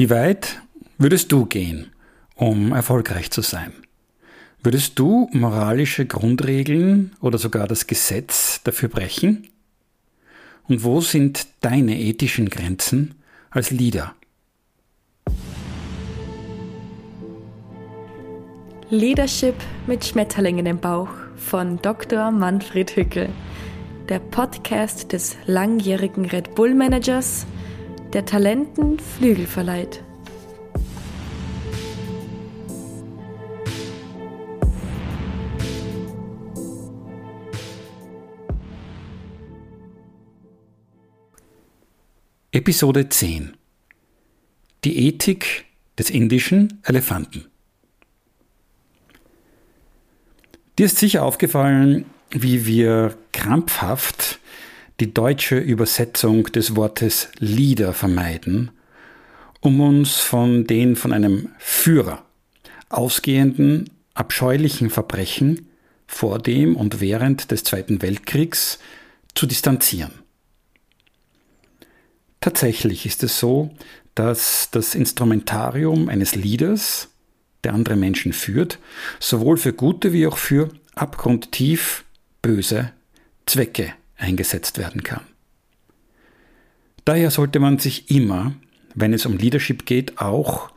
Wie 0.00 0.08
weit 0.08 0.62
würdest 0.96 1.30
du 1.30 1.44
gehen, 1.44 1.92
um 2.34 2.72
erfolgreich 2.72 3.30
zu 3.30 3.42
sein? 3.42 3.70
Würdest 4.62 4.98
du 4.98 5.28
moralische 5.34 6.06
Grundregeln 6.06 7.14
oder 7.20 7.36
sogar 7.36 7.68
das 7.68 7.86
Gesetz 7.86 8.62
dafür 8.62 8.88
brechen? 8.88 9.48
Und 10.66 10.84
wo 10.84 11.02
sind 11.02 11.48
deine 11.60 12.00
ethischen 12.00 12.48
Grenzen 12.48 13.14
als 13.50 13.72
Leader? 13.72 14.14
Leadership 18.88 19.56
mit 19.86 20.02
Schmetterlingen 20.06 20.64
im 20.64 20.78
Bauch 20.78 21.10
von 21.36 21.76
Dr. 21.82 22.30
Manfred 22.30 22.96
Hückel, 22.96 23.28
der 24.08 24.20
Podcast 24.20 25.12
des 25.12 25.36
langjährigen 25.44 26.24
Red 26.24 26.54
Bull 26.54 26.74
Managers– 26.74 27.44
der 28.12 28.24
Talenten 28.24 28.98
Flügel 28.98 29.46
verleiht. 29.46 30.02
Episode 42.52 43.08
10 43.08 43.56
Die 44.84 45.06
Ethik 45.06 45.66
des 45.96 46.10
indischen 46.10 46.80
Elefanten 46.82 47.46
Dir 50.78 50.86
ist 50.86 50.98
sicher 50.98 51.22
aufgefallen, 51.22 52.06
wie 52.30 52.66
wir 52.66 53.16
krampfhaft 53.32 54.40
die 55.00 55.14
deutsche 55.14 55.58
Übersetzung 55.58 56.44
des 56.44 56.76
Wortes 56.76 57.28
Leader 57.38 57.94
vermeiden, 57.94 58.70
um 59.60 59.80
uns 59.80 60.16
von 60.16 60.66
den 60.66 60.94
von 60.94 61.12
einem 61.12 61.48
Führer 61.58 62.22
ausgehenden 62.90 63.88
abscheulichen 64.14 64.90
Verbrechen 64.90 65.68
vor 66.06 66.38
dem 66.38 66.76
und 66.76 67.00
während 67.00 67.50
des 67.50 67.64
Zweiten 67.64 68.02
Weltkriegs 68.02 68.78
zu 69.34 69.46
distanzieren. 69.46 70.12
Tatsächlich 72.40 73.06
ist 73.06 73.22
es 73.22 73.38
so, 73.38 73.70
dass 74.14 74.68
das 74.70 74.94
Instrumentarium 74.94 76.08
eines 76.08 76.34
Leaders, 76.34 77.08
der 77.64 77.74
andere 77.74 77.96
Menschen 77.96 78.32
führt, 78.32 78.78
sowohl 79.18 79.56
für 79.56 79.72
gute 79.72 80.12
wie 80.12 80.26
auch 80.26 80.36
für 80.36 80.70
abgrundtief 80.94 82.04
böse 82.42 82.92
Zwecke 83.46 83.94
eingesetzt 84.20 84.78
werden 84.78 85.02
kann. 85.02 85.22
Daher 87.04 87.30
sollte 87.30 87.58
man 87.58 87.78
sich 87.78 88.10
immer, 88.10 88.54
wenn 88.94 89.12
es 89.12 89.26
um 89.26 89.36
Leadership 89.36 89.86
geht, 89.86 90.18
auch 90.18 90.70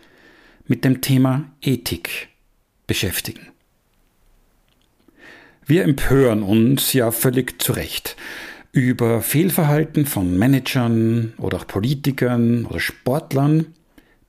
mit 0.65 0.85
dem 0.85 1.01
Thema 1.01 1.45
Ethik 1.61 2.29
beschäftigen. 2.87 3.47
Wir 5.65 5.83
empören 5.83 6.43
uns 6.43 6.93
ja 6.93 7.11
völlig 7.11 7.61
zu 7.61 7.73
Recht 7.73 8.15
über 8.71 9.21
Fehlverhalten 9.21 10.05
von 10.05 10.37
Managern 10.37 11.33
oder 11.37 11.57
auch 11.59 11.67
Politikern 11.67 12.65
oder 12.65 12.79
Sportlern, 12.79 13.67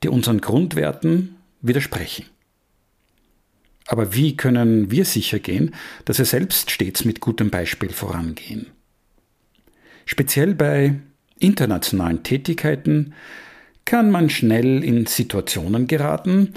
die 0.03 0.09
unseren 0.09 0.41
Grundwerten 0.41 1.37
widersprechen. 1.63 2.27
Aber 3.87 4.15
wie 4.15 4.37
können 4.37 4.91
wir 4.91 5.05
sicher 5.05 5.39
gehen, 5.39 5.75
dass 6.05 6.19
wir 6.19 6.25
selbst 6.27 6.71
stets 6.71 7.05
mit 7.05 7.21
gutem 7.21 7.51
Beispiel 7.51 7.91
vorangehen? 7.91 8.67
Speziell 10.07 10.55
bei 10.55 10.97
internationalen 11.39 12.23
Tätigkeiten 12.23 13.15
kann 13.85 14.11
man 14.11 14.31
schnell 14.31 14.83
in 14.83 15.07
Situationen 15.07 15.87
geraten, 15.87 16.55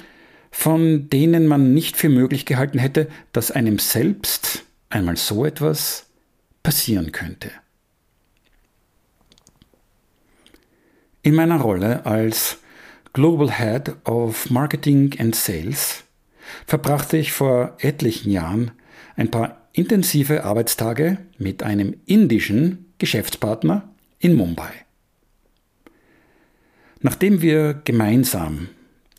von 0.51 1.09
denen 1.09 1.45
man 1.47 1.73
nicht 1.73 1.97
für 1.97 2.09
möglich 2.09 2.45
gehalten 2.45 2.79
hätte, 2.79 3.07
dass 3.33 3.51
einem 3.51 3.79
selbst 3.79 4.65
einmal 4.89 5.17
so 5.17 5.45
etwas 5.45 6.07
passieren 6.63 7.11
könnte. 7.11 7.51
In 11.21 11.35
meiner 11.35 11.59
Rolle 11.59 12.05
als 12.05 12.59
Global 13.13 13.51
Head 13.51 13.95
of 14.05 14.49
Marketing 14.49 15.13
and 15.19 15.35
Sales 15.35 16.03
verbrachte 16.65 17.17
ich 17.17 17.33
vor 17.33 17.75
etlichen 17.79 18.31
Jahren 18.31 18.71
ein 19.15 19.29
paar 19.29 19.67
intensive 19.73 20.43
Arbeitstage 20.45 21.17
mit 21.37 21.63
einem 21.63 21.95
indischen 22.05 22.86
Geschäftspartner 22.97 23.87
in 24.19 24.35
Mumbai. 24.35 24.71
Nachdem 27.01 27.41
wir 27.41 27.73
gemeinsam 27.83 28.69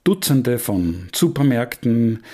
Dutzende 0.05 0.59
von 0.59 1.09
Supermärkten, 1.15 2.25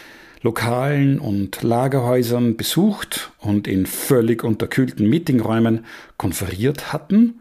Lokalen 0.43 1.19
und 1.19 1.63
Lagerhäusern 1.63 2.57
besucht 2.57 3.33
und 3.39 3.67
in 3.67 3.87
völlig 3.87 4.45
unterkühlten 4.45 5.09
Meetingräumen 5.09 5.85
konferiert 6.17 6.93
hatten, 6.93 7.41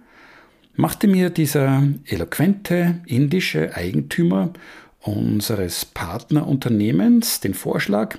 machte 0.76 1.08
mir 1.08 1.30
dieser 1.30 1.84
eloquente 2.06 3.02
indische 3.06 3.76
Eigentümer 3.76 4.54
unseres 5.02 5.86
Partnerunternehmens 5.86 7.42
den 7.42 7.54
Vorschlag, 7.54 8.18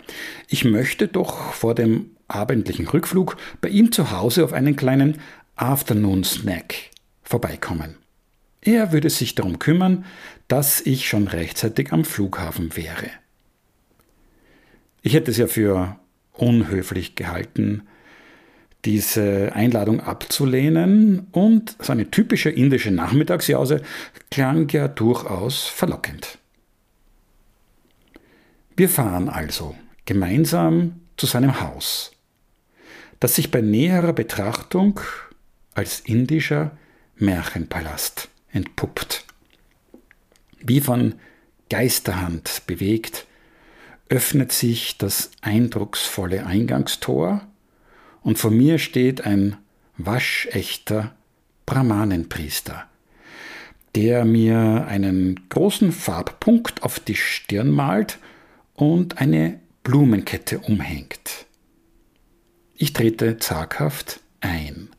ich 0.49 0.65
möchte 0.65 1.09
doch 1.09 1.53
vor 1.53 1.75
dem 1.75 2.11
abendlichen 2.28 2.87
Rückflug 2.87 3.37
bei 3.61 3.69
ihm 3.69 3.91
zu 3.91 4.11
Hause 4.11 4.44
auf 4.44 4.53
einen 4.53 4.77
kleinen 4.77 5.19
Afternoon 5.57 6.25
Snack 6.25 6.91
vorbeikommen. 7.23 7.97
Er 8.61 8.93
würde 8.93 9.11
sich 9.11 9.35
darum 9.35 9.59
kümmern, 9.59 10.05
dass 10.49 10.81
ich 10.81 11.09
schon 11.09 11.29
rechtzeitig 11.29 11.93
am 11.93 12.05
Flughafen 12.05 12.77
wäre. 12.77 13.11
Ich 15.03 15.15
hätte 15.15 15.31
es 15.31 15.37
ja 15.37 15.47
für 15.47 15.99
unhöflich 16.33 17.15
gehalten, 17.15 17.83
diese 18.85 19.53
Einladung 19.55 20.01
abzulehnen 20.01 21.29
und 21.33 21.77
seine 21.81 22.11
typische 22.11 22.51
indische 22.51 22.91
Nachmittagsjause 22.91 23.83
klang 24.31 24.69
ja 24.71 24.89
durchaus 24.89 25.65
verlockend. 25.65 26.39
Wir 28.77 28.89
fahren 28.89 29.29
also 29.29 29.77
gemeinsam 30.05 31.01
zu 31.17 31.27
seinem 31.27 31.61
Haus, 31.61 32.13
das 33.21 33.37
sich 33.37 33.51
bei 33.51 33.61
näherer 33.61 34.13
Betrachtung 34.13 35.01
als 35.75 36.01
indischer 36.01 36.77
Märchenpalast 37.17 38.29
entpuppt. 38.53 39.25
Wie 40.61 40.81
von 40.81 41.17
Geisterhand 41.69 42.62
bewegt, 42.67 43.27
öffnet 44.09 44.53
sich 44.53 44.99
das 44.99 45.31
eindrucksvolle 45.41 46.47
Eingangstor 46.47 47.47
und 48.23 48.39
vor 48.39 48.51
mir 48.51 48.79
steht 48.79 49.25
ein 49.27 49.57
waschechter 49.97 51.15
Brahmanenpriester, 51.67 52.87
der 53.95 54.25
mir 54.25 54.87
einen 54.87 55.49
großen 55.49 55.93
Farbpunkt 55.93 56.83
auf 56.83 57.01
die 57.01 57.17
Stirn 57.17 57.71
malt 57.71 58.19
und 58.75 59.19
eine 59.19 59.61
Blumenkette 59.83 60.59
umhängt. 60.59 61.47
Ich 62.77 62.93
trete 62.93 63.39
zaghaft 63.39 64.21
ein. 64.41 64.91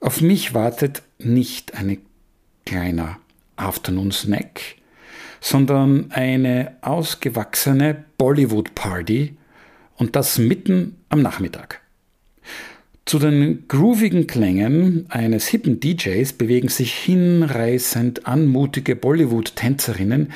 Auf 0.00 0.20
mich 0.20 0.54
wartet 0.54 1.02
nicht 1.18 1.74
ein 1.74 1.98
kleiner 2.64 3.18
Afternoon 3.56 4.12
Snack, 4.12 4.60
sondern 5.40 6.10
eine 6.12 6.76
ausgewachsene 6.82 8.04
Bollywood 8.16 8.74
Party 8.74 9.36
und 9.96 10.14
das 10.14 10.38
mitten 10.38 10.96
am 11.08 11.22
Nachmittag. 11.22 11.80
Zu 13.04 13.18
den 13.18 13.66
groovigen 13.68 14.26
Klängen 14.26 15.06
eines 15.08 15.48
hippen 15.48 15.80
DJs 15.80 16.30
bewegen 16.34 16.68
sich 16.68 16.92
hinreißend 16.92 18.26
anmutige 18.26 18.94
Bollywood-Tänzerinnen 18.94 20.30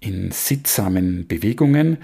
in 0.00 0.32
sittsamen 0.32 1.28
Bewegungen. 1.28 1.98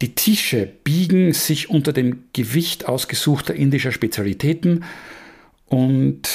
Die 0.00 0.14
Tische 0.14 0.68
biegen 0.84 1.32
sich 1.32 1.68
unter 1.70 1.92
dem 1.92 2.24
Gewicht 2.32 2.86
ausgesuchter 2.88 3.54
indischer 3.54 3.90
Spezialitäten 3.90 4.84
und 5.68 6.28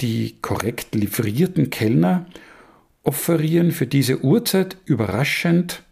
die 0.00 0.36
korrekt 0.42 0.94
livrierten 0.94 1.70
Kellner 1.70 2.26
offerieren 3.02 3.70
für 3.70 3.86
diese 3.86 4.24
Uhrzeit 4.24 4.76
überraschend 4.86 5.82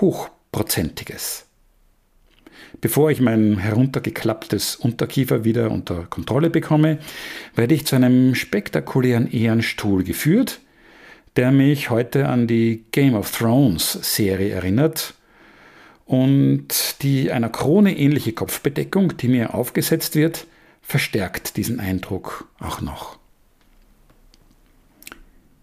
hochprozentiges. 0.00 1.46
Bevor 2.80 3.10
ich 3.10 3.20
mein 3.20 3.58
heruntergeklapptes 3.58 4.76
Unterkiefer 4.76 5.44
wieder 5.44 5.70
unter 5.70 6.04
Kontrolle 6.04 6.50
bekomme, 6.50 6.98
werde 7.54 7.74
ich 7.74 7.86
zu 7.86 7.96
einem 7.96 8.34
spektakulären 8.34 9.30
Ehrenstuhl 9.30 10.04
geführt, 10.04 10.60
der 11.36 11.52
mich 11.52 11.90
heute 11.90 12.28
an 12.28 12.46
die 12.46 12.84
Game 12.92 13.14
of 13.14 13.30
Thrones 13.30 13.92
Serie 14.02 14.50
erinnert 14.50 15.14
und 16.04 17.02
die 17.02 17.32
einer 17.32 17.48
Krone 17.48 17.96
ähnliche 17.96 18.32
Kopfbedeckung, 18.32 19.16
die 19.16 19.28
mir 19.28 19.54
aufgesetzt 19.54 20.14
wird, 20.14 20.46
verstärkt 20.86 21.56
diesen 21.56 21.80
Eindruck 21.80 22.48
auch 22.60 22.80
noch. 22.80 23.18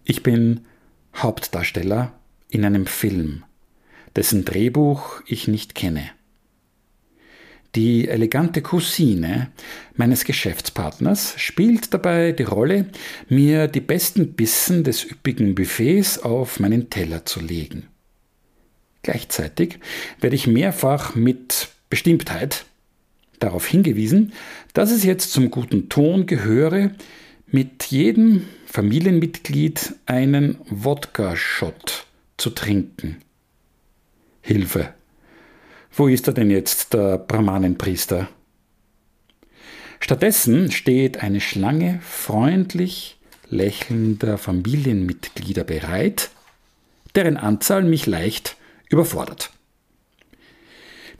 Ich 0.04 0.22
bin 0.22 0.66
Hauptdarsteller 1.16 2.12
in 2.50 2.64
einem 2.64 2.86
Film, 2.86 3.42
dessen 4.16 4.44
Drehbuch 4.44 5.22
ich 5.26 5.48
nicht 5.48 5.74
kenne. 5.74 6.10
Die 7.74 8.06
elegante 8.06 8.60
Cousine 8.60 9.50
meines 9.96 10.24
Geschäftspartners 10.24 11.34
spielt 11.38 11.94
dabei 11.94 12.32
die 12.32 12.42
Rolle, 12.42 12.90
mir 13.30 13.66
die 13.66 13.80
besten 13.80 14.34
Bissen 14.34 14.84
des 14.84 15.10
üppigen 15.10 15.54
Buffets 15.54 16.18
auf 16.18 16.60
meinen 16.60 16.90
Teller 16.90 17.24
zu 17.24 17.40
legen. 17.40 17.88
Gleichzeitig 19.02 19.80
werde 20.20 20.36
ich 20.36 20.46
mehrfach 20.46 21.14
mit 21.14 21.68
Bestimmtheit 21.88 22.66
darauf 23.40 23.66
hingewiesen, 23.66 24.32
dass 24.72 24.90
es 24.90 25.04
jetzt 25.04 25.32
zum 25.32 25.50
guten 25.50 25.88
Ton 25.88 26.26
gehöre, 26.26 26.90
mit 27.46 27.84
jedem 27.84 28.46
Familienmitglied 28.66 29.94
einen 30.06 30.58
Wodka-Shot 30.68 32.06
zu 32.36 32.50
trinken. 32.50 33.18
Hilfe! 34.42 34.94
Wo 35.96 36.08
ist 36.08 36.26
er 36.26 36.34
denn 36.34 36.50
jetzt, 36.50 36.92
der 36.92 37.18
Brahmanenpriester? 37.18 38.28
Stattdessen 40.00 40.72
steht 40.72 41.22
eine 41.22 41.40
Schlange 41.40 42.00
freundlich 42.02 43.16
lächelnder 43.48 44.36
Familienmitglieder 44.36 45.64
bereit, 45.64 46.30
deren 47.14 47.36
Anzahl 47.36 47.84
mich 47.84 48.06
leicht 48.06 48.56
überfordert. 48.90 49.50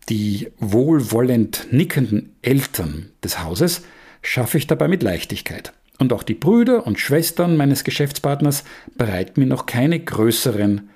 Die 0.08 0.48
wohlwollend 0.58 1.68
nickenden 1.70 2.34
Eltern 2.42 3.10
des 3.22 3.42
Hauses 3.42 3.82
schaffe 4.22 4.58
ich 4.58 4.66
dabei 4.66 4.88
mit 4.88 5.02
Leichtigkeit. 5.02 5.72
Und 5.98 6.12
auch 6.12 6.22
die 6.22 6.34
Brüder 6.34 6.86
und 6.86 6.98
Schwestern 6.98 7.56
meines 7.56 7.84
Geschäftspartners 7.84 8.64
bereiten 8.96 9.40
mir 9.40 9.46
noch 9.46 9.66
keine 9.66 10.00
größeren 10.00 10.90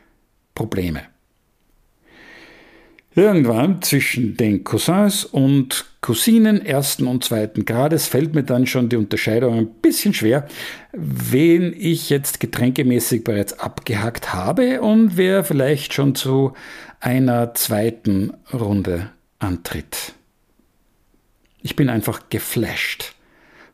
Probleme. 0.54 1.02
Irgendwann 3.14 3.82
zwischen 3.82 4.36
den 4.36 4.62
Cousins 4.62 5.24
und 5.24 5.86
Cousinen 6.00 6.64
ersten 6.64 7.08
und 7.08 7.24
zweiten 7.24 7.64
Grades 7.64 8.06
fällt 8.06 8.36
mir 8.36 8.44
dann 8.44 8.66
schon 8.66 8.88
die 8.88 8.96
Unterscheidung 8.96 9.54
ein 9.54 9.66
bisschen 9.66 10.14
schwer, 10.14 10.46
wen 10.92 11.74
ich 11.76 12.10
jetzt 12.10 12.38
getränkemäßig 12.38 13.24
bereits 13.24 13.58
abgehackt 13.58 14.32
habe 14.32 14.80
und 14.80 15.16
wer 15.16 15.42
vielleicht 15.42 15.94
schon 15.94 16.14
zu 16.14 16.52
einer 17.00 17.54
zweiten 17.54 18.32
Runde 18.52 19.10
antritt. 19.38 20.14
Ich 21.62 21.76
bin 21.76 21.88
einfach 21.88 22.28
geflasht 22.28 23.14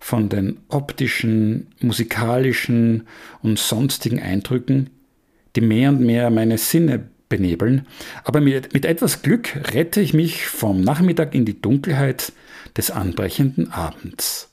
von 0.00 0.28
den 0.28 0.60
optischen, 0.68 1.68
musikalischen 1.80 3.06
und 3.42 3.58
sonstigen 3.58 4.20
Eindrücken, 4.20 4.90
die 5.56 5.60
mehr 5.60 5.90
und 5.90 6.00
mehr 6.00 6.30
meine 6.30 6.58
Sinne 6.58 7.08
benebeln, 7.28 7.86
aber 8.24 8.40
mit, 8.40 8.74
mit 8.74 8.84
etwas 8.84 9.22
Glück 9.22 9.56
rette 9.72 10.00
ich 10.00 10.12
mich 10.12 10.46
vom 10.46 10.82
Nachmittag 10.82 11.34
in 11.34 11.44
die 11.44 11.60
Dunkelheit 11.60 12.32
des 12.76 12.90
anbrechenden 12.90 13.72
Abends. 13.72 14.50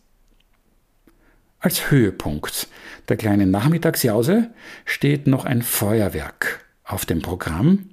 Als 1.60 1.92
Höhepunkt 1.92 2.68
der 3.10 3.18
kleinen 3.18 3.52
Nachmittagsjause 3.52 4.50
steht 4.86 5.28
noch 5.28 5.46
ein 5.46 5.62
Feuerwerk 5.62 6.66
auf 6.84 7.06
dem 7.06 7.22
Programm, 7.22 7.90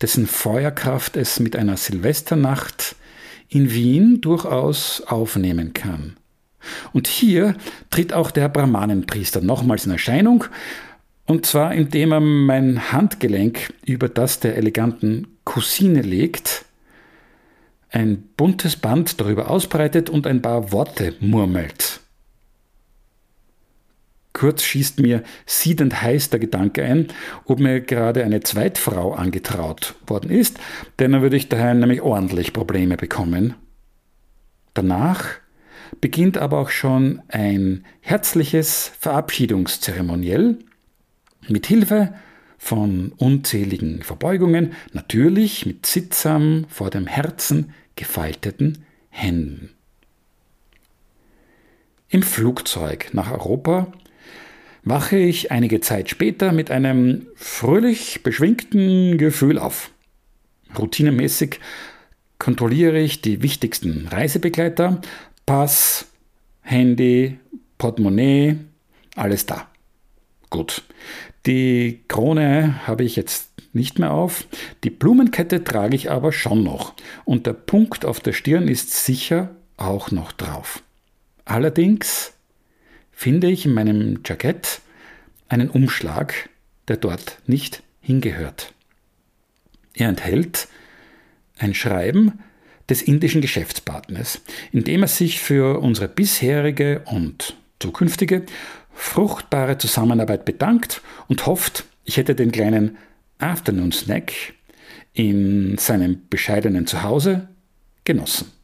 dessen 0.00 0.26
Feuerkraft 0.26 1.16
es 1.16 1.40
mit 1.40 1.56
einer 1.56 1.76
Silvesternacht 1.76 2.96
in 3.48 3.72
Wien 3.72 4.20
durchaus 4.20 5.02
aufnehmen 5.02 5.72
kann. 5.72 6.16
Und 6.92 7.06
hier 7.06 7.56
tritt 7.90 8.12
auch 8.12 8.30
der 8.30 8.48
Brahmanenpriester 8.48 9.40
nochmals 9.40 9.86
in 9.86 9.92
Erscheinung 9.92 10.44
und 11.28 11.44
zwar 11.44 11.74
indem 11.74 12.12
er 12.12 12.20
mein 12.20 12.90
Handgelenk 12.90 13.74
über 13.84 14.08
das 14.08 14.40
der 14.40 14.56
eleganten 14.56 15.36
Cousine 15.44 16.00
legt, 16.00 16.64
ein 17.90 18.22
buntes 18.36 18.76
Band 18.76 19.20
darüber 19.20 19.50
ausbreitet 19.50 20.08
und 20.08 20.26
ein 20.26 20.40
paar 20.40 20.72
Worte 20.72 21.14
murmelt. 21.20 22.00
Kurz 24.38 24.62
schießt 24.62 25.00
mir 25.00 25.24
siedend 25.46 26.00
heiß 26.00 26.30
der 26.30 26.38
Gedanke 26.38 26.84
ein, 26.84 27.08
ob 27.46 27.58
mir 27.58 27.80
gerade 27.80 28.22
eine 28.22 28.38
Zweitfrau 28.38 29.12
angetraut 29.12 29.96
worden 30.06 30.30
ist, 30.30 30.60
denn 31.00 31.10
dann 31.10 31.22
würde 31.22 31.36
ich 31.36 31.48
daheim 31.48 31.80
nämlich 31.80 32.02
ordentlich 32.02 32.52
Probleme 32.52 32.96
bekommen. 32.96 33.56
Danach 34.74 35.24
beginnt 36.00 36.38
aber 36.38 36.60
auch 36.60 36.70
schon 36.70 37.20
ein 37.26 37.84
herzliches 38.00 38.92
Verabschiedungszeremoniell, 39.00 40.60
mit 41.48 41.66
Hilfe 41.66 42.14
von 42.58 43.10
unzähligen 43.16 44.04
Verbeugungen, 44.04 44.74
natürlich 44.92 45.66
mit 45.66 45.84
sittsam 45.84 46.66
vor 46.68 46.90
dem 46.90 47.08
Herzen 47.08 47.72
gefalteten 47.96 48.84
Händen. 49.08 49.70
Im 52.08 52.22
Flugzeug 52.22 53.08
nach 53.14 53.32
Europa 53.32 53.92
wache 54.88 55.16
ich 55.16 55.50
einige 55.50 55.80
Zeit 55.80 56.10
später 56.10 56.52
mit 56.52 56.70
einem 56.70 57.26
fröhlich 57.34 58.22
beschwingten 58.22 59.18
Gefühl 59.18 59.58
auf. 59.58 59.90
Routinemäßig 60.78 61.60
kontrolliere 62.38 62.98
ich 62.98 63.20
die 63.20 63.42
wichtigsten 63.42 64.08
Reisebegleiter, 64.08 65.00
Pass, 65.46 66.06
Handy, 66.62 67.38
Portemonnaie, 67.78 68.56
alles 69.16 69.46
da. 69.46 69.68
Gut. 70.50 70.82
Die 71.46 72.00
Krone 72.08 72.86
habe 72.86 73.04
ich 73.04 73.16
jetzt 73.16 73.50
nicht 73.72 73.98
mehr 73.98 74.12
auf. 74.12 74.46
Die 74.84 74.90
Blumenkette 74.90 75.64
trage 75.64 75.96
ich 75.96 76.10
aber 76.10 76.32
schon 76.32 76.62
noch. 76.62 76.94
Und 77.24 77.46
der 77.46 77.52
Punkt 77.52 78.04
auf 78.04 78.20
der 78.20 78.32
Stirn 78.32 78.68
ist 78.68 79.04
sicher 79.04 79.50
auch 79.76 80.10
noch 80.10 80.32
drauf. 80.32 80.82
Allerdings 81.44 82.32
finde 83.18 83.48
ich 83.48 83.66
in 83.66 83.74
meinem 83.74 84.20
Jackett 84.24 84.80
einen 85.48 85.70
Umschlag, 85.70 86.48
der 86.86 86.98
dort 86.98 87.38
nicht 87.46 87.82
hingehört. 88.00 88.72
Er 89.92 90.08
enthält 90.08 90.68
ein 91.58 91.74
Schreiben 91.74 92.38
des 92.88 93.02
indischen 93.02 93.40
Geschäftspartners, 93.40 94.40
in 94.70 94.84
dem 94.84 95.02
er 95.02 95.08
sich 95.08 95.40
für 95.40 95.80
unsere 95.80 96.06
bisherige 96.06 97.02
und 97.06 97.56
zukünftige 97.80 98.46
fruchtbare 98.94 99.78
Zusammenarbeit 99.78 100.44
bedankt 100.44 101.02
und 101.26 101.44
hofft, 101.44 101.86
ich 102.04 102.18
hätte 102.18 102.36
den 102.36 102.52
kleinen 102.52 102.98
Afternoon 103.38 103.90
Snack 103.90 104.32
in 105.12 105.76
seinem 105.76 106.28
bescheidenen 106.30 106.86
Zuhause 106.86 107.48
genossen. 108.04 108.57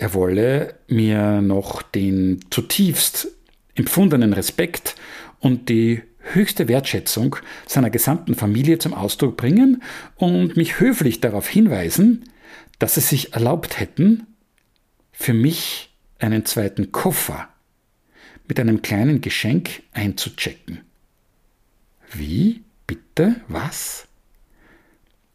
Er 0.00 0.14
wolle 0.14 0.76
mir 0.88 1.42
noch 1.42 1.82
den 1.82 2.40
zutiefst 2.48 3.28
empfundenen 3.74 4.32
Respekt 4.32 4.94
und 5.40 5.68
die 5.68 6.00
höchste 6.20 6.68
Wertschätzung 6.68 7.36
seiner 7.66 7.90
gesamten 7.90 8.34
Familie 8.34 8.78
zum 8.78 8.94
Ausdruck 8.94 9.36
bringen 9.36 9.82
und 10.16 10.56
mich 10.56 10.80
höflich 10.80 11.20
darauf 11.20 11.46
hinweisen, 11.46 12.24
dass 12.78 12.94
sie 12.94 13.02
sich 13.02 13.34
erlaubt 13.34 13.78
hätten, 13.78 14.26
für 15.12 15.34
mich 15.34 15.94
einen 16.18 16.46
zweiten 16.46 16.92
Koffer 16.92 17.50
mit 18.48 18.58
einem 18.58 18.80
kleinen 18.80 19.20
Geschenk 19.20 19.82
einzuchecken. 19.92 20.80
Wie? 22.10 22.62
Bitte? 22.86 23.36
Was? 23.48 24.08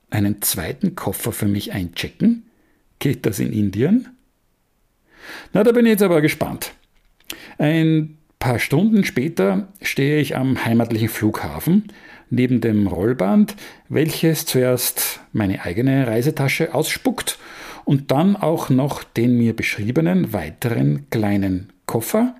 Einen 0.09 0.41
zweiten 0.41 0.95
Koffer 0.95 1.31
für 1.31 1.47
mich 1.47 1.71
einchecken? 1.71 2.47
Geht 2.97 3.27
das 3.27 3.37
in 3.37 3.53
Indien? 3.53 4.14
Na, 5.53 5.63
da 5.63 5.71
bin 5.71 5.85
ich 5.85 5.91
jetzt 5.91 6.03
aber 6.03 6.21
gespannt. 6.21 6.73
Ein 7.57 8.17
paar 8.39 8.59
Stunden 8.59 9.03
später 9.03 9.67
stehe 9.81 10.19
ich 10.19 10.35
am 10.35 10.65
heimatlichen 10.65 11.09
Flughafen 11.09 11.91
neben 12.29 12.61
dem 12.61 12.87
Rollband, 12.87 13.55
welches 13.89 14.45
zuerst 14.45 15.19
meine 15.31 15.63
eigene 15.63 16.07
Reisetasche 16.07 16.73
ausspuckt 16.73 17.37
und 17.85 18.11
dann 18.11 18.35
auch 18.35 18.69
noch 18.69 19.03
den 19.03 19.37
mir 19.37 19.55
beschriebenen 19.55 20.33
weiteren 20.33 21.09
kleinen 21.09 21.71
Koffer, 21.85 22.35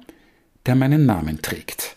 der 0.65 0.75
meinen 0.75 1.05
Namen 1.05 1.41
trägt. 1.41 1.95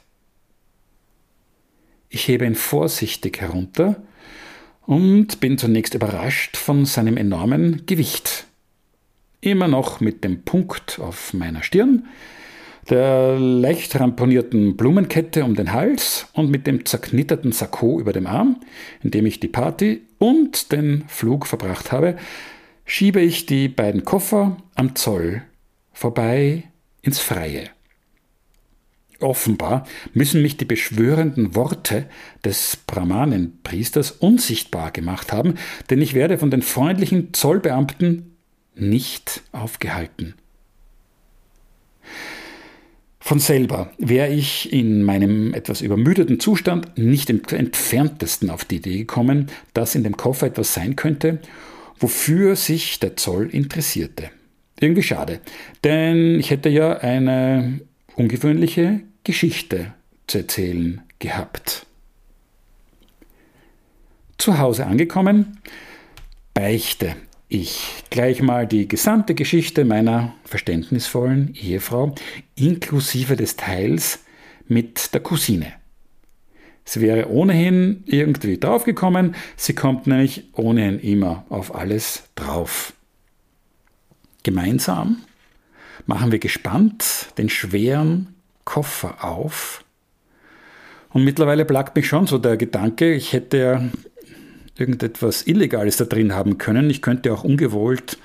Ich 2.11 2.29
hebe 2.29 2.47
ihn 2.47 2.55
vorsichtig 2.55 3.41
herunter 3.41 3.97
und 4.87 5.41
bin 5.41 5.59
zunächst 5.59 5.95
überrascht 5.95 6.57
von 6.57 6.87
seinem 6.87 7.17
enormen 7.17 7.85
Gewicht. 7.87 8.48
Immer 9.41 9.69
noch 9.69 10.01
mit 10.01 10.25
dem 10.25 10.43
Punkt 10.43 10.99
auf 11.01 11.33
meiner 11.33 11.63
Stirn, 11.63 12.07
der 12.91 13.39
leicht 13.39 13.99
ramponierten 13.99 14.77
Blumenkette 14.77 15.45
um 15.45 15.55
den 15.55 15.73
Hals 15.73 16.27
und 16.33 16.51
mit 16.51 16.67
dem 16.67 16.87
zerknitterten 16.87 17.53
Sakko 17.53 18.01
über 18.01 18.13
dem 18.13 18.27
Arm, 18.27 18.61
in 19.03 19.11
dem 19.11 19.27
ich 19.27 19.41
die 19.41 19.49
Party 19.49 20.03
und 20.19 20.73
den 20.73 21.05
Flug 21.09 21.47
verbracht 21.47 21.93
habe, 21.93 22.17
schiebe 22.85 23.21
ich 23.21 23.47
die 23.47 23.69
beiden 23.69 24.05
Koffer 24.05 24.57
am 24.75 24.97
Zoll 24.97 25.43
vorbei 25.93 26.65
ins 27.03 27.21
Freie. 27.21 27.71
Offenbar 29.21 29.87
müssen 30.15 30.43
mich 30.43 30.57
die 30.57 30.65
beschwörenden 30.65 31.55
Worte 31.57 32.07
des 32.45 32.77
Brahmanenpriesters 32.87 34.13
unsichtbar 34.13 34.93
gemacht 34.93 35.33
haben, 35.33 35.55
denn 35.91 36.01
ich 36.01 36.15
werde 36.15 36.39
von 36.39 36.51
den 36.51 36.63
freundlichen 36.63 37.35
Zollbeamten 37.35 38.38
nicht 38.81 39.43
aufgehalten. 39.53 40.35
Von 43.29 43.41
selber 43.41 43.93
wäre 43.99 44.33
ich 44.33 44.73
in 44.73 45.03
meinem 45.03 45.53
etwas 45.53 45.83
übermüdeten 45.83 46.41
Zustand 46.41 46.97
nicht 46.97 47.29
im 47.29 47.43
entferntesten 47.45 48.49
auf 48.49 48.65
die 48.65 48.77
Idee 48.77 48.99
gekommen, 49.01 49.49
dass 49.75 49.95
in 49.95 50.03
dem 50.03 50.17
Koffer 50.17 50.47
etwas 50.47 50.73
sein 50.73 50.97
könnte, 50.97 51.41
wofür 51.99 52.57
sich 52.57 53.01
der 53.01 53.17
Zoll 53.17 53.51
interessierte. 53.51 54.31
Irgendwie 54.81 55.03
schade, 55.03 55.41
denn 55.85 56.41
ich 56.41 56.51
hätte 56.51 56.71
ja 56.71 56.97
eine 56.99 57.81
ungewöhnliche 58.15 59.01
Geschichte 59.25 59.93
zu 60.27 60.39
erzählen 60.39 61.03
gehabt. 61.19 61.85
Zu 64.39 64.59
Hause 64.59 64.87
angekommen, 64.87 65.59
beichte 66.55 67.15
ich 67.49 68.05
gleich 68.11 68.43
mal 68.43 68.67
die 68.67 68.89
gesamte 68.89 69.35
Geschichte 69.35 69.85
meiner 69.85 70.35
verständnisvollen 70.45 71.55
Ehefrau 71.55 72.15
inklusive 72.55 73.37
des 73.37 73.57
Teils 73.57 74.25
mit 74.67 75.15
der 75.15 75.21
Cousine. 75.21 75.73
Sie 76.85 77.01
wäre 77.01 77.31
ohnehin 77.31 78.03
irgendwie 78.07 78.59
draufgekommen, 78.59 79.35
sie 79.57 79.75
kommt 79.75 80.07
nämlich 80.07 80.45
ohnehin 80.55 80.99
immer 81.01 81.45
auf 81.49 81.75
alles 81.75 82.25
drauf. 82.35 82.93
Gemeinsam 84.43 85.19
machen 86.07 86.33
wir 86.33 86.39
gespannt 86.39 87.29
den 87.37 87.51
schweren 87.51 88.35
Koffer 88.65 89.25
auf. 89.25 89.85
Und 91.11 91.25
mittlerweile 91.25 91.65
plagt 91.65 91.97
mich 91.97 92.07
schon 92.07 92.27
so 92.27 92.39
der 92.39 92.57
Gedanke, 92.57 93.15
ich 93.15 93.33
hätte 93.33 93.57
ja 93.59 93.83
irgendetwas 94.79 95.47
Illegales 95.47 95.97
da 95.97 96.05
drin 96.05 96.35
haben 96.35 96.59
können. 96.59 96.89
Ich 96.91 97.03
könnte 97.03 97.33
auch 97.33 97.45
ungewollt, 97.45 98.19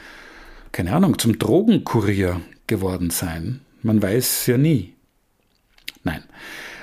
keine 0.71 0.93
Ahnung, 0.93 1.19
zum 1.19 1.39
Drogenkurier 1.39 2.41
geworden 2.67 3.09
sein. 3.09 3.61
Man 3.81 4.01
weiß 4.01 4.47
ja 4.47 4.57
nie. 4.57 4.93
Nein. 6.03 6.23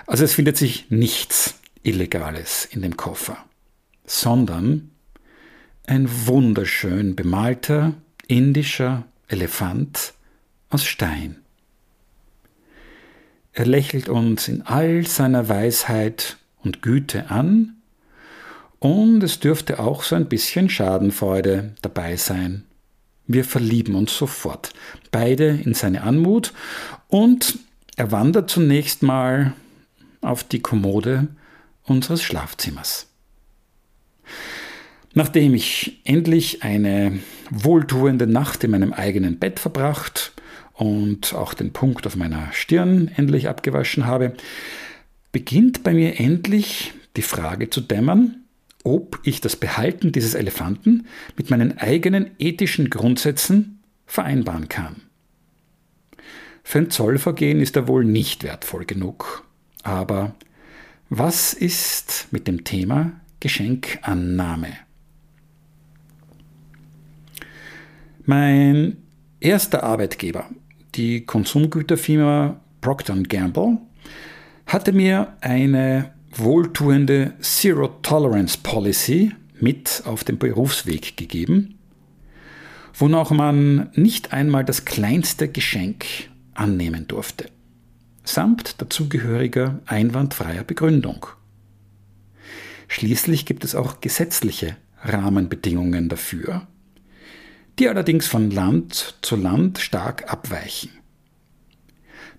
Also 0.06 0.24
es 0.24 0.34
findet 0.34 0.56
sich 0.56 0.90
nichts 0.90 1.60
Illegales 1.82 2.66
in 2.70 2.82
dem 2.82 2.96
Koffer, 2.96 3.38
sondern 4.04 4.90
ein 5.86 6.08
wunderschön 6.26 7.16
bemalter 7.16 7.94
indischer 8.26 9.04
Elefant 9.28 10.14
aus 10.68 10.84
Stein. 10.84 11.36
Er 13.52 13.66
lächelt 13.66 14.08
uns 14.08 14.48
in 14.48 14.62
all 14.62 15.06
seiner 15.06 15.48
Weisheit 15.48 16.38
und 16.62 16.82
Güte 16.82 17.30
an, 17.30 17.79
und 18.80 19.22
es 19.22 19.38
dürfte 19.38 19.78
auch 19.78 20.02
so 20.02 20.16
ein 20.16 20.26
bisschen 20.26 20.68
Schadenfreude 20.68 21.74
dabei 21.82 22.16
sein. 22.16 22.64
Wir 23.26 23.44
verlieben 23.44 23.94
uns 23.94 24.16
sofort, 24.16 24.72
beide 25.12 25.48
in 25.48 25.74
seine 25.74 26.02
Anmut, 26.02 26.52
und 27.06 27.58
er 27.94 28.10
wandert 28.10 28.50
zunächst 28.50 29.02
mal 29.02 29.52
auf 30.22 30.42
die 30.42 30.60
Kommode 30.60 31.28
unseres 31.84 32.22
Schlafzimmers. 32.22 33.06
Nachdem 35.12 35.54
ich 35.54 36.00
endlich 36.04 36.62
eine 36.62 37.20
wohltuende 37.50 38.26
Nacht 38.26 38.64
in 38.64 38.70
meinem 38.70 38.92
eigenen 38.92 39.38
Bett 39.38 39.60
verbracht 39.60 40.32
und 40.72 41.34
auch 41.34 41.52
den 41.52 41.72
Punkt 41.72 42.06
auf 42.06 42.16
meiner 42.16 42.50
Stirn 42.52 43.10
endlich 43.16 43.48
abgewaschen 43.48 44.06
habe, 44.06 44.34
beginnt 45.32 45.82
bei 45.82 45.92
mir 45.92 46.18
endlich 46.18 46.92
die 47.16 47.22
Frage 47.22 47.70
zu 47.70 47.80
dämmern, 47.80 48.39
ob 48.84 49.20
ich 49.24 49.40
das 49.40 49.56
Behalten 49.56 50.12
dieses 50.12 50.34
Elefanten 50.34 51.06
mit 51.36 51.50
meinen 51.50 51.78
eigenen 51.78 52.30
ethischen 52.38 52.90
Grundsätzen 52.90 53.80
vereinbaren 54.06 54.68
kann. 54.68 55.02
Für 56.62 56.78
ein 56.78 56.90
Zollvergehen 56.90 57.60
ist 57.60 57.76
er 57.76 57.88
wohl 57.88 58.04
nicht 58.04 58.44
wertvoll 58.44 58.84
genug. 58.84 59.44
Aber 59.82 60.34
was 61.08 61.52
ist 61.52 62.28
mit 62.30 62.46
dem 62.46 62.64
Thema 62.64 63.12
Geschenkannahme? 63.40 64.68
Mein 68.24 68.98
erster 69.40 69.82
Arbeitgeber, 69.82 70.48
die 70.94 71.24
Konsumgüterfirma 71.24 72.60
Procter 72.80 73.16
Gamble, 73.22 73.78
hatte 74.66 74.92
mir 74.92 75.36
eine 75.40 76.12
wohltuende 76.30 77.34
Zero 77.40 77.88
Tolerance 78.02 78.58
Policy 78.62 79.32
mit 79.58 80.02
auf 80.06 80.24
den 80.24 80.38
Berufsweg 80.38 81.16
gegeben, 81.16 81.78
wonach 82.94 83.30
man 83.30 83.90
nicht 83.94 84.32
einmal 84.32 84.64
das 84.64 84.84
kleinste 84.84 85.48
Geschenk 85.48 86.04
annehmen 86.54 87.08
durfte, 87.08 87.46
samt 88.24 88.80
dazugehöriger 88.80 89.80
einwandfreier 89.86 90.64
Begründung. 90.64 91.26
Schließlich 92.88 93.46
gibt 93.46 93.64
es 93.64 93.74
auch 93.74 94.00
gesetzliche 94.00 94.76
Rahmenbedingungen 95.02 96.08
dafür, 96.08 96.66
die 97.78 97.88
allerdings 97.88 98.26
von 98.26 98.50
Land 98.50 99.18
zu 99.22 99.36
Land 99.36 99.78
stark 99.78 100.30
abweichen. 100.32 100.90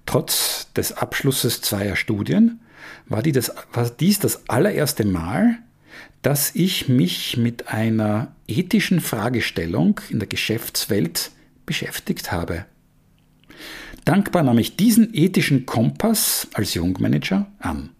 Trotz 0.05 0.71
des 0.73 0.93
Abschlusses 0.93 1.61
zweier 1.61 1.95
Studien 1.95 2.59
war, 3.07 3.21
die 3.21 3.31
das, 3.31 3.51
war 3.73 3.89
dies 3.89 4.19
das 4.19 4.49
allererste 4.49 5.05
Mal, 5.05 5.57
dass 6.21 6.55
ich 6.55 6.87
mich 6.87 7.37
mit 7.37 7.67
einer 7.69 8.35
ethischen 8.47 9.01
Fragestellung 9.01 9.99
in 10.09 10.19
der 10.19 10.27
Geschäftswelt 10.27 11.31
beschäftigt 11.65 12.31
habe. 12.31 12.65
Dankbar 14.05 14.43
nahm 14.43 14.57
ich 14.57 14.75
diesen 14.75 15.13
ethischen 15.13 15.65
Kompass 15.65 16.47
als 16.53 16.73
Jungmanager 16.73 17.47
an. 17.59 17.91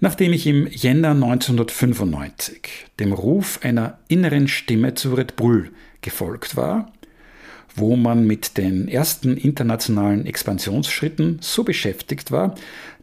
Nachdem 0.00 0.32
ich 0.32 0.46
im 0.46 0.66
Jänner 0.66 1.10
1995 1.10 2.86
dem 2.98 3.12
Ruf 3.12 3.60
einer 3.62 3.98
inneren 4.08 4.48
Stimme 4.48 4.94
zu 4.94 5.14
Red 5.14 5.36
Bull 5.36 5.70
gefolgt 6.00 6.56
war, 6.56 6.92
wo 7.76 7.96
man 7.96 8.26
mit 8.26 8.56
den 8.58 8.88
ersten 8.88 9.36
internationalen 9.36 10.26
Expansionsschritten 10.26 11.38
so 11.40 11.64
beschäftigt 11.64 12.30
war, 12.30 12.54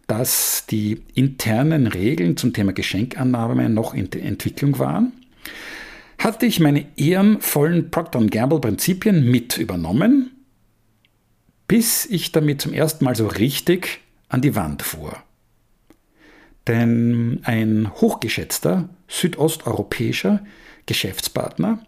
dass 0.07 0.65
die 0.65 1.03
internen 1.13 1.87
Regeln 1.87 2.35
zum 2.35 2.53
Thema 2.53 2.73
Geschenkannahme 2.73 3.69
noch 3.69 3.93
in 3.93 4.09
der 4.09 4.23
Entwicklung 4.23 4.79
waren, 4.79 5.13
hatte 6.17 6.45
ich 6.45 6.59
meine 6.59 6.85
ehrenvollen 6.97 7.91
Procter 7.91 8.25
Gamble 8.25 8.59
Prinzipien 8.59 9.29
mit 9.29 9.57
übernommen, 9.57 10.31
bis 11.67 12.05
ich 12.05 12.31
damit 12.31 12.61
zum 12.61 12.73
ersten 12.73 13.05
Mal 13.05 13.15
so 13.15 13.27
richtig 13.27 13.99
an 14.27 14.41
die 14.41 14.55
Wand 14.55 14.81
fuhr. 14.81 15.15
Denn 16.67 17.39
ein 17.43 17.91
hochgeschätzter 17.95 18.89
südosteuropäischer 19.07 20.43
Geschäftspartner 20.85 21.85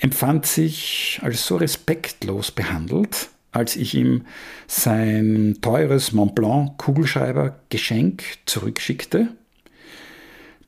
empfand 0.00 0.46
sich 0.46 1.20
als 1.22 1.46
so 1.46 1.56
respektlos 1.56 2.50
behandelt, 2.50 3.28
als 3.52 3.76
ich 3.76 3.94
ihm 3.94 4.26
sein 4.66 5.58
teures 5.60 6.12
Montblanc 6.12 6.78
Kugelschreiber 6.78 7.60
Geschenk 7.68 8.22
zurückschickte, 8.46 9.28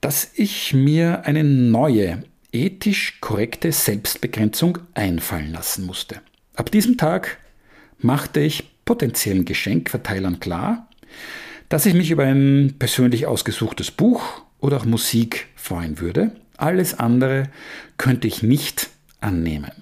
dass 0.01 0.31
ich 0.35 0.75
mir 0.75 1.25
eine 1.25 1.45
neue, 1.45 2.25
ethisch 2.53 3.19
korrekte 3.21 3.73
Selbstbegrenzung 3.73 4.79
einfallen 4.95 5.53
lassen 5.53 5.87
musste. 5.87 6.21
Ab 6.55 6.71
diesem 6.71 6.99
Tag 6.99 7.39
machte 7.99 8.41
ich 8.41 8.85
potenziellen 8.85 9.45
Geschenkverteilern 9.45 10.41
klar, 10.41 10.89
dass 11.69 11.87
ich 11.87 11.95
mich 11.95 12.11
über 12.11 12.25
ein 12.25 12.75
persönlich 12.79 13.27
ausgesuchtes 13.27 13.91
Buch 13.91 14.43
oder 14.61 14.77
auch 14.77 14.85
Musik 14.85 15.47
freuen 15.55 16.01
würde. 16.01 16.33
Alles 16.59 16.99
andere 16.99 17.45
könnte 17.97 18.29
ich 18.29 18.43
nicht 18.43 18.91
annehmen. 19.23 19.73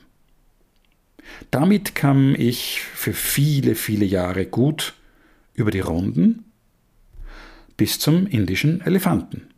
Damit 1.51 1.95
kam 1.95 2.35
ich 2.37 2.81
für 2.81 3.13
viele, 3.13 3.75
viele 3.75 4.05
Jahre 4.05 4.47
gut 4.47 4.95
über 5.55 5.71
die 5.71 5.81
Runden 5.81 6.45
bis 7.77 7.99
zum 7.99 8.27
indischen 8.27 8.81
Elefanten. 8.83 9.49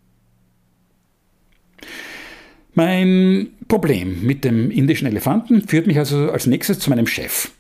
Mein 2.75 3.51
Problem 3.69 4.25
mit 4.25 4.45
dem 4.45 4.71
indischen 4.71 5.07
Elefanten 5.07 5.67
führt 5.67 5.87
mich 5.87 5.99
also 5.99 6.31
als 6.31 6.47
nächstes 6.47 6.79
zu 6.79 6.89
meinem 6.89 7.07
Chef. 7.07 7.51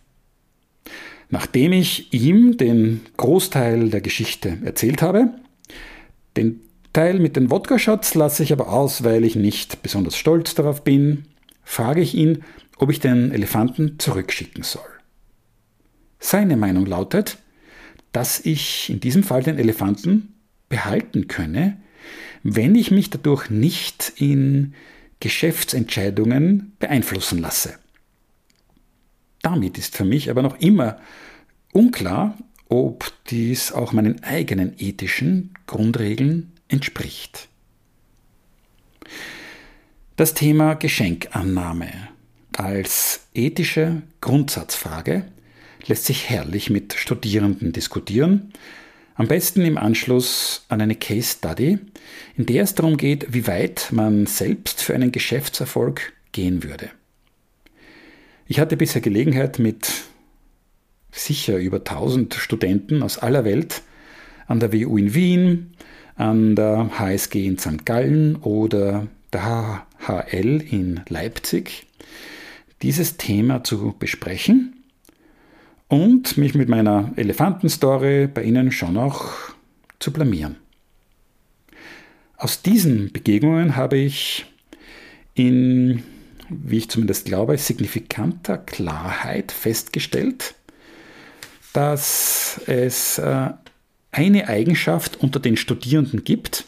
Nachdem 1.29 1.73
ich 1.73 2.12
ihm 2.12 2.57
den 2.57 3.00
Großteil 3.17 3.91
der 3.91 4.00
Geschichte 4.00 4.59
erzählt 4.64 5.02
habe, 5.02 5.31
den 6.37 6.61
Teil 6.93 7.19
mit 7.19 7.37
den 7.37 7.50
Wodka-Shots 7.50 8.14
lasse 8.14 8.43
ich 8.43 8.52
aber 8.52 8.69
aus, 8.69 9.02
weil 9.02 9.25
ich 9.25 9.35
nicht 9.35 9.83
besonders 9.83 10.17
stolz 10.17 10.55
darauf 10.55 10.85
bin 10.85 11.25
frage 11.62 12.00
ich 12.00 12.14
ihn, 12.14 12.45
ob 12.76 12.90
ich 12.90 13.00
den 13.00 13.33
Elefanten 13.33 13.99
zurückschicken 13.99 14.62
soll. 14.62 14.83
Seine 16.19 16.57
Meinung 16.57 16.87
lautet, 16.87 17.38
dass 18.12 18.40
ich 18.40 18.90
in 18.90 19.00
diesem 19.00 19.23
Fall 19.23 19.42
den 19.42 19.59
Elefanten 19.59 20.35
behalten 20.69 21.28
könne, 21.28 21.81
wenn 22.42 22.75
ich 22.75 22.90
mich 22.90 23.11
dadurch 23.11 23.50
nicht 23.50 24.12
in 24.16 24.75
Geschäftsentscheidungen 25.21 26.73
beeinflussen 26.78 27.38
lasse. 27.38 27.75
Damit 29.42 29.78
ist 29.78 29.97
für 29.97 30.04
mich 30.04 30.31
aber 30.31 30.42
noch 30.42 30.59
immer 30.61 30.99
unklar, 31.73 32.37
ob 32.69 33.12
dies 33.28 33.73
auch 33.73 33.92
meinen 33.92 34.23
eigenen 34.23 34.75
ethischen 34.78 35.54
Grundregeln 35.66 36.52
entspricht. 36.69 37.49
Das 40.23 40.35
Thema 40.35 40.75
Geschenkannahme 40.75 41.88
als 42.57 43.26
ethische 43.35 44.02
Grundsatzfrage 44.21 45.25
lässt 45.88 46.05
sich 46.05 46.31
herrlich 46.31 46.71
mit 46.71 46.93
Studierenden 46.93 47.73
diskutieren, 47.73 48.52
am 49.17 49.26
besten 49.26 49.62
im 49.62 49.76
Anschluss 49.76 50.64
an 50.69 50.81
eine 50.81 50.95
Case 50.95 51.38
Study, 51.38 51.81
in 52.37 52.47
der 52.47 52.62
es 52.62 52.76
darum 52.76 52.99
geht, 52.99 53.35
wie 53.35 53.49
weit 53.49 53.88
man 53.91 54.26
selbst 54.26 54.81
für 54.81 54.95
einen 54.95 55.11
Geschäftserfolg 55.11 56.12
gehen 56.31 56.62
würde. 56.62 56.91
Ich 58.47 58.61
hatte 58.61 58.76
bisher 58.76 59.00
Gelegenheit, 59.00 59.59
mit 59.59 59.91
sicher 61.11 61.57
über 61.57 61.79
1000 61.79 62.35
Studenten 62.35 63.02
aus 63.02 63.19
aller 63.19 63.45
Welt 63.45 63.83
an 64.47 64.61
der 64.61 64.73
WU 64.73 64.99
in 64.99 65.14
Wien, 65.14 65.73
an 66.14 66.55
der 66.55 66.97
HSG 66.97 67.45
in 67.45 67.59
St. 67.59 67.85
Gallen 67.85 68.37
oder 68.37 69.09
der 69.33 69.45
HHL 70.06 70.61
in 70.61 71.00
Leipzig 71.09 71.87
dieses 72.82 73.16
Thema 73.16 73.62
zu 73.62 73.94
besprechen 73.99 74.82
und 75.88 76.37
mich 76.37 76.54
mit 76.54 76.68
meiner 76.68 77.12
Elefantenstory 77.16 78.26
bei 78.26 78.42
Ihnen 78.42 78.73
schon 78.73 78.97
auch 78.97 79.30
zu 79.99 80.12
blamieren. 80.12 80.56
Aus 82.37 82.62
diesen 82.62 83.12
Begegnungen 83.12 83.76
habe 83.76 83.99
ich 83.99 84.47
in, 85.35 86.02
wie 86.49 86.78
ich 86.78 86.90
zumindest 86.90 87.26
glaube, 87.26 87.56
signifikanter 87.56 88.59
Klarheit 88.59 89.52
festgestellt, 89.52 90.54
dass 91.73 92.61
es 92.66 93.18
äh, 93.18 93.50
eine 94.11 94.49
Eigenschaft 94.49 95.21
unter 95.21 95.40
den 95.40 95.56
Studierenden 95.56 96.25
gibt, 96.25 96.64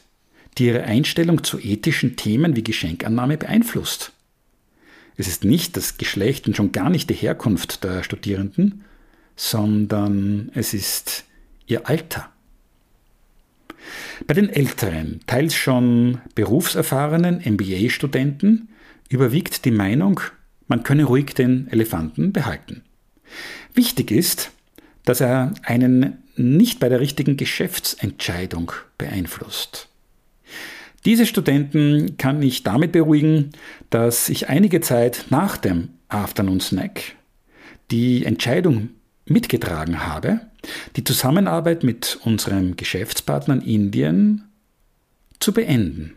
die 0.59 0.67
ihre 0.67 0.85
Einstellung 0.85 1.45
zu 1.45 1.59
ethischen 1.59 2.17
Themen 2.17 2.57
wie 2.57 2.65
Geschenkannahme 2.65 3.37
beeinflusst. 3.37 4.13
Es 5.17 5.29
ist 5.29 5.45
nicht 5.45 5.77
das 5.77 5.97
Geschlecht 5.99 6.47
und 6.47 6.57
schon 6.57 6.73
gar 6.73 6.91
nicht 6.91 7.09
die 7.11 7.15
Herkunft 7.15 7.85
der 7.85 8.03
Studierenden, 8.03 8.85
sondern 9.37 10.51
es 10.55 10.75
ist 10.75 11.25
ihr 11.67 11.89
Alter. 11.89 12.31
Bei 14.27 14.35
den 14.35 14.49
älteren, 14.49 15.21
teils 15.27 15.55
schon 15.55 16.21
berufserfahrenen 16.35 17.43
MBA-Studenten 17.45 18.69
überwiegt 19.09 19.65
die 19.65 19.71
Meinung, 19.71 20.21
man 20.67 20.83
könne 20.83 21.05
ruhig 21.05 21.35
den 21.35 21.69
Elefanten 21.69 22.33
behalten. 22.33 22.83
Wichtig 23.75 24.11
ist, 24.11 24.51
dass 25.05 25.21
er 25.21 25.53
einen 25.63 26.23
nicht 26.37 26.81
bei 26.81 26.89
der 26.89 27.01
richtigen 27.01 27.37
Geschäftsentscheidung 27.37 28.73
beeinflusst. 28.97 29.89
Diese 31.05 31.27
Studenten 31.27 32.17
kann 32.17 32.41
ich 32.41 32.63
damit 32.63 32.93
beruhigen, 32.93 33.51
dass 33.91 34.31
ich 34.31 34.49
einige 34.49 34.81
Zeit 34.81 35.27
nach 35.29 35.59
dem 35.59 35.91
Afternoon 36.09 36.61
Snack 36.61 37.17
die 37.91 38.25
Entscheidung 38.25 38.89
mitgetragen 39.27 40.07
habe, 40.07 40.41
die 40.97 41.05
Zusammenarbeit 41.05 41.85
mit 41.85 42.19
unserem 42.25 42.77
Geschäftspartner 42.77 43.57
in 43.57 43.61
Indien 43.61 44.45
zu 45.41 45.53
beenden. 45.53 46.15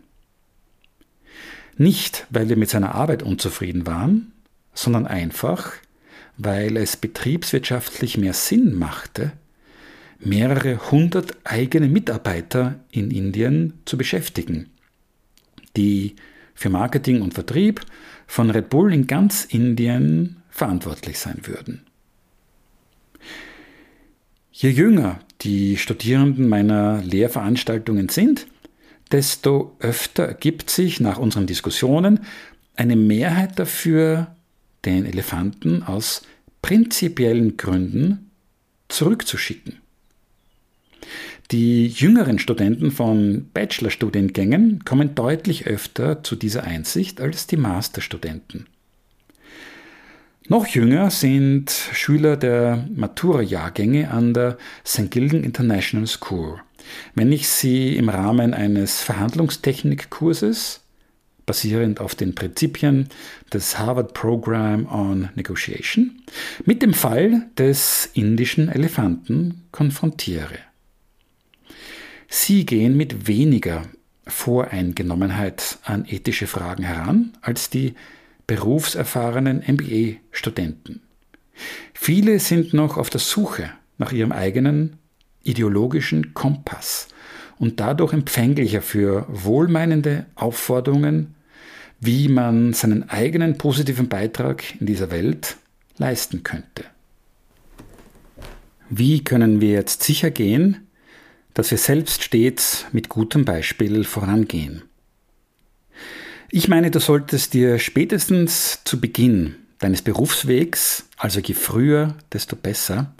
Nicht, 1.75 2.25
weil 2.29 2.47
wir 2.47 2.55
mit 2.55 2.69
seiner 2.69 2.95
Arbeit 2.95 3.23
unzufrieden 3.23 3.85
waren, 3.85 4.31
sondern 4.73 5.05
einfach, 5.05 5.73
weil 6.37 6.77
es 6.77 6.95
betriebswirtschaftlich 6.95 8.17
mehr 8.17 8.33
Sinn 8.33 8.73
machte, 8.73 9.33
mehrere 10.19 10.91
hundert 10.91 11.35
eigene 11.43 11.89
Mitarbeiter 11.89 12.79
in 12.89 13.11
Indien 13.11 13.73
zu 13.85 13.97
beschäftigen 13.97 14.69
die 15.77 16.15
für 16.53 16.69
Marketing 16.69 17.21
und 17.21 17.33
Vertrieb 17.33 17.81
von 18.25 18.49
Red 18.49 18.69
Bull 18.69 18.93
in 18.93 19.07
ganz 19.07 19.45
Indien 19.45 20.37
verantwortlich 20.49 21.19
sein 21.19 21.41
würden. 21.43 21.83
Je 24.51 24.71
jünger 24.71 25.19
die 25.41 25.77
Studierenden 25.77 26.49
meiner 26.49 27.01
Lehrveranstaltungen 27.03 28.09
sind, 28.09 28.47
desto 29.11 29.77
öfter 29.79 30.23
ergibt 30.23 30.71
sich 30.71 30.99
nach 30.99 31.19
unseren 31.19 31.45
Diskussionen 31.45 32.21
eine 32.75 32.95
Mehrheit 32.95 33.59
dafür, 33.59 34.35
den 34.83 35.05
Elefanten 35.05 35.83
aus 35.83 36.23
prinzipiellen 36.61 37.55
Gründen 37.57 38.31
zurückzuschicken. 38.87 39.79
Die 41.51 41.87
jüngeren 41.87 42.39
Studenten 42.39 42.91
von 42.91 43.49
Bachelorstudiengängen 43.53 44.83
kommen 44.83 45.15
deutlich 45.15 45.65
öfter 45.65 46.21
zu 46.21 46.35
dieser 46.35 46.65
Einsicht 46.65 47.21
als 47.21 47.47
die 47.47 47.55
Masterstudenten. 47.55 48.65
Noch 50.49 50.67
jünger 50.67 51.09
sind 51.09 51.71
Schüler 51.71 52.35
der 52.35 52.85
Matura-Jahrgänge 52.93 54.11
an 54.11 54.33
der 54.33 54.57
St. 54.85 55.09
Gilgen 55.09 55.45
International 55.45 56.07
School. 56.07 56.61
Wenn 57.15 57.31
ich 57.31 57.47
sie 57.47 57.95
im 57.95 58.09
Rahmen 58.09 58.53
eines 58.53 59.01
Verhandlungstechnikkurses, 59.01 60.81
basierend 61.45 62.01
auf 62.01 62.13
den 62.15 62.35
Prinzipien 62.35 63.07
des 63.53 63.79
Harvard 63.79 64.13
Program 64.13 64.85
on 64.85 65.29
Negotiation, 65.35 66.21
mit 66.65 66.81
dem 66.81 66.93
Fall 66.93 67.47
des 67.57 68.09
indischen 68.13 68.67
Elefanten 68.67 69.63
konfrontiere. 69.71 70.66
Sie 72.27 72.65
gehen 72.65 72.97
mit 72.97 73.27
weniger 73.27 73.83
Voreingenommenheit 74.25 75.79
an 75.83 76.05
ethische 76.05 76.47
Fragen 76.47 76.83
heran 76.83 77.33
als 77.41 77.69
die 77.69 77.95
berufserfahrenen 78.45 79.63
MBA-Studenten. 79.65 81.01
Viele 81.93 82.39
sind 82.39 82.73
noch 82.73 82.97
auf 82.97 83.09
der 83.09 83.19
Suche 83.19 83.71
nach 83.97 84.11
ihrem 84.11 84.31
eigenen 84.31 84.97
ideologischen 85.43 86.33
Kompass 86.33 87.07
und 87.57 87.79
dadurch 87.79 88.13
empfänglicher 88.13 88.81
für 88.81 89.25
wohlmeinende 89.29 90.25
Aufforderungen, 90.35 91.35
wie 91.99 92.27
man 92.27 92.73
seinen 92.73 93.09
eigenen 93.09 93.57
positiven 93.57 94.07
Beitrag 94.07 94.79
in 94.79 94.85
dieser 94.85 95.09
Welt 95.09 95.57
leisten 95.97 96.43
könnte. 96.43 96.85
Wie 98.89 99.23
können 99.23 99.59
wir 99.59 99.71
jetzt 99.71 100.03
sicher 100.03 100.29
gehen, 100.29 100.86
dass 101.57 101.71
wir 101.71 101.79
selbst 101.79 102.21
stets 102.21 102.85
mit 102.91 103.09
gutem 103.09 103.43
Beispiel 103.43 104.03
vorangehen. 104.03 104.83
Ich 106.51 106.67
meine, 106.67 106.91
du 106.91 106.99
solltest 106.99 107.55
dir 107.55 107.79
spätestens 107.79 108.81
zu 108.83 109.01
Beginn 109.01 109.55
deines 109.79 110.03
Berufswegs, 110.03 111.09
also 111.17 111.39
je 111.39 111.55
früher, 111.55 112.13
desto 112.31 112.55
besser, 112.55 113.11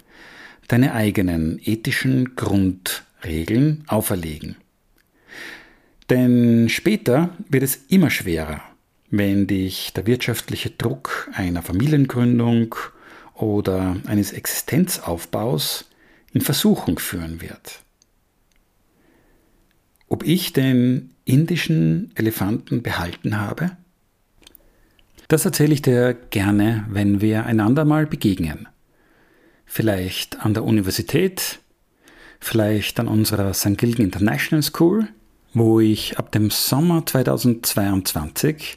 deine 0.67 0.93
eigenen 0.93 1.60
ethischen 1.65 2.36
Grundregeln 2.36 3.84
auferlegen. 3.88 4.56
Denn 6.12 6.69
später 6.69 7.32
wird 7.50 7.63
es 7.63 7.80
immer 7.88 8.12
schwerer, 8.12 8.62
wenn 9.10 9.47
dich 9.47 9.93
der 9.93 10.06
wirtschaftliche 10.06 10.69
Druck 10.69 11.28
einer 11.34 11.63
Familiengründung 11.63 12.76
oder 13.34 13.97
eines 14.06 14.32
Existenzaufbaus 14.32 15.86
in 16.34 16.41
Versuchung 16.41 17.00
führen 17.00 17.41
wird 17.41 17.82
ob 20.07 20.23
ich 20.23 20.53
den 20.53 21.11
indischen 21.25 22.11
Elefanten 22.15 22.81
behalten 22.81 23.39
habe? 23.39 23.71
Das 25.27 25.43
erzähle 25.43 25.73
ich 25.73 25.81
dir 25.81 26.13
gerne, 26.29 26.85
wenn 26.89 27.19
wir 27.19 27.45
einander 27.45 27.83
mal 27.83 28.05
begegnen. 28.07 28.67
Vielleicht 29.65 30.39
an 30.39 30.53
der 30.53 30.63
Universität, 30.63 31.59
vielleicht 32.39 32.99
an 32.99 33.09
unserer 33.09 33.53
St. 33.53 33.77
Gilgen 33.77 34.03
International 34.03 34.63
School, 34.63 35.09
wo 35.53 35.81
ich 35.81 36.17
ab 36.17 36.31
dem 36.31 36.49
Sommer 36.49 37.05
2022 37.05 38.75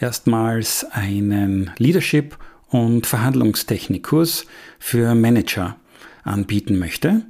erstmals 0.00 0.86
einen 0.90 1.70
Leadership- 1.76 2.38
und 2.68 3.06
Verhandlungstechnikkurs 3.06 4.46
für 4.78 5.14
Manager 5.14 5.76
anbieten 6.24 6.78
möchte. 6.78 7.22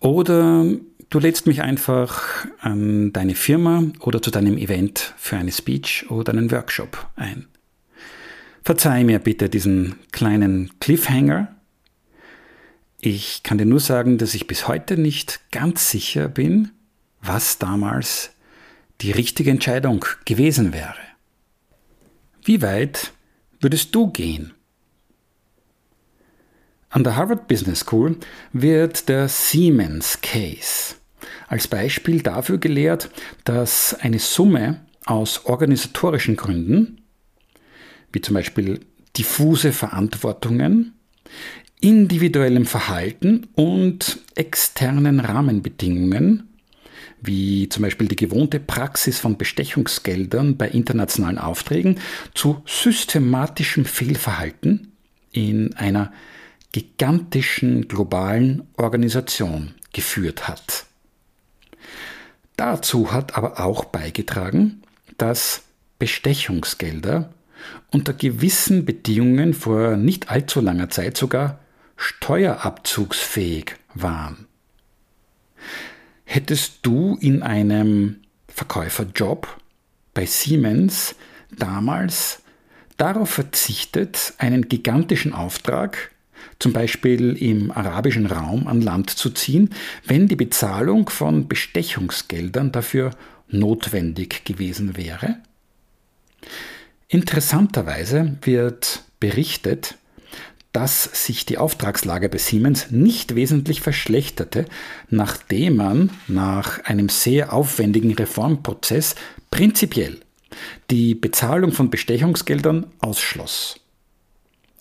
Oder 0.00 0.66
Du 1.10 1.18
lädst 1.18 1.46
mich 1.46 1.62
einfach 1.62 2.46
an 2.60 3.12
deine 3.12 3.34
Firma 3.34 3.84
oder 4.00 4.20
zu 4.20 4.30
deinem 4.30 4.58
Event 4.58 5.14
für 5.16 5.36
eine 5.36 5.52
Speech 5.52 6.10
oder 6.10 6.32
einen 6.32 6.50
Workshop 6.50 7.08
ein. 7.16 7.46
Verzeih 8.62 9.04
mir 9.04 9.18
bitte 9.18 9.48
diesen 9.48 9.96
kleinen 10.10 10.70
Cliffhanger. 10.80 11.54
Ich 13.00 13.42
kann 13.42 13.58
dir 13.58 13.66
nur 13.66 13.80
sagen, 13.80 14.16
dass 14.18 14.34
ich 14.34 14.46
bis 14.46 14.66
heute 14.66 14.96
nicht 14.96 15.40
ganz 15.52 15.90
sicher 15.90 16.28
bin, 16.28 16.70
was 17.20 17.58
damals 17.58 18.30
die 19.02 19.10
richtige 19.10 19.50
Entscheidung 19.50 20.04
gewesen 20.24 20.72
wäre. 20.72 20.96
Wie 22.42 22.62
weit 22.62 23.12
würdest 23.60 23.94
du 23.94 24.08
gehen? 24.08 24.54
An 26.94 27.02
der 27.02 27.16
Harvard 27.16 27.48
Business 27.48 27.80
School 27.80 28.18
wird 28.52 29.08
der 29.08 29.28
Siemens 29.28 30.20
Case 30.22 30.94
als 31.48 31.66
Beispiel 31.66 32.22
dafür 32.22 32.58
gelehrt, 32.58 33.10
dass 33.42 33.94
eine 33.94 34.20
Summe 34.20 34.80
aus 35.04 35.44
organisatorischen 35.46 36.36
Gründen, 36.36 37.00
wie 38.12 38.20
zum 38.20 38.34
Beispiel 38.34 38.78
diffuse 39.18 39.72
Verantwortungen, 39.72 40.92
individuellem 41.80 42.64
Verhalten 42.64 43.48
und 43.56 44.20
externen 44.36 45.18
Rahmenbedingungen, 45.18 46.48
wie 47.20 47.68
zum 47.70 47.82
Beispiel 47.82 48.06
die 48.06 48.14
gewohnte 48.14 48.60
Praxis 48.60 49.18
von 49.18 49.36
Bestechungsgeldern 49.36 50.56
bei 50.56 50.68
internationalen 50.68 51.38
Aufträgen, 51.38 51.98
zu 52.34 52.62
systematischem 52.66 53.84
Fehlverhalten 53.84 54.92
in 55.32 55.74
einer 55.74 56.12
gigantischen 56.74 57.86
globalen 57.86 58.66
Organisation 58.76 59.74
geführt 59.92 60.48
hat. 60.48 60.86
Dazu 62.56 63.12
hat 63.12 63.36
aber 63.36 63.60
auch 63.60 63.84
beigetragen, 63.84 64.82
dass 65.16 65.62
Bestechungsgelder 66.00 67.32
unter 67.92 68.12
gewissen 68.12 68.84
Bedingungen 68.84 69.54
vor 69.54 69.96
nicht 69.96 70.30
allzu 70.30 70.60
langer 70.60 70.90
Zeit 70.90 71.16
sogar 71.16 71.60
steuerabzugsfähig 71.96 73.76
waren. 73.94 74.48
Hättest 76.24 76.80
du 76.82 77.16
in 77.20 77.44
einem 77.44 78.16
Verkäuferjob 78.48 79.60
bei 80.12 80.26
Siemens 80.26 81.14
damals 81.56 82.42
darauf 82.96 83.30
verzichtet, 83.30 84.34
einen 84.38 84.68
gigantischen 84.68 85.32
Auftrag, 85.32 86.10
zum 86.58 86.72
Beispiel 86.72 87.36
im 87.36 87.70
arabischen 87.70 88.26
Raum, 88.26 88.66
an 88.66 88.80
Land 88.80 89.10
zu 89.10 89.30
ziehen, 89.30 89.70
wenn 90.06 90.28
die 90.28 90.36
Bezahlung 90.36 91.08
von 91.08 91.48
Bestechungsgeldern 91.48 92.72
dafür 92.72 93.10
notwendig 93.48 94.44
gewesen 94.44 94.96
wäre? 94.96 95.36
Interessanterweise 97.08 98.36
wird 98.42 99.02
berichtet, 99.20 99.96
dass 100.72 101.04
sich 101.24 101.46
die 101.46 101.56
Auftragslage 101.56 102.28
bei 102.28 102.38
Siemens 102.38 102.90
nicht 102.90 103.36
wesentlich 103.36 103.80
verschlechterte, 103.80 104.66
nachdem 105.08 105.76
man 105.76 106.10
nach 106.26 106.84
einem 106.84 107.08
sehr 107.08 107.52
aufwendigen 107.52 108.12
Reformprozess 108.12 109.14
prinzipiell 109.52 110.18
die 110.90 111.14
Bezahlung 111.14 111.70
von 111.70 111.90
Bestechungsgeldern 111.90 112.86
ausschloss. 112.98 113.83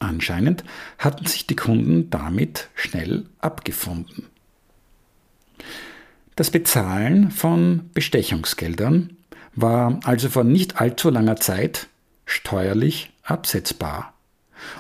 Anscheinend 0.04 0.66
hatten 0.98 1.26
sich 1.26 1.48
die 1.48 1.56
Kunden 1.56 2.10
damit 2.10 2.68
schnell 2.76 3.26
abgefunden. 3.40 4.28
Das 6.36 6.52
Bezahlen 6.52 7.32
von 7.32 7.90
Bestechungsgeldern 7.94 9.16
war 9.56 10.02
also 10.04 10.28
vor 10.28 10.44
nicht 10.44 10.82
allzu 10.82 11.10
langer 11.10 11.38
Zeit 11.38 11.88
steuerlich 12.26 13.14
absetzbar 13.24 14.14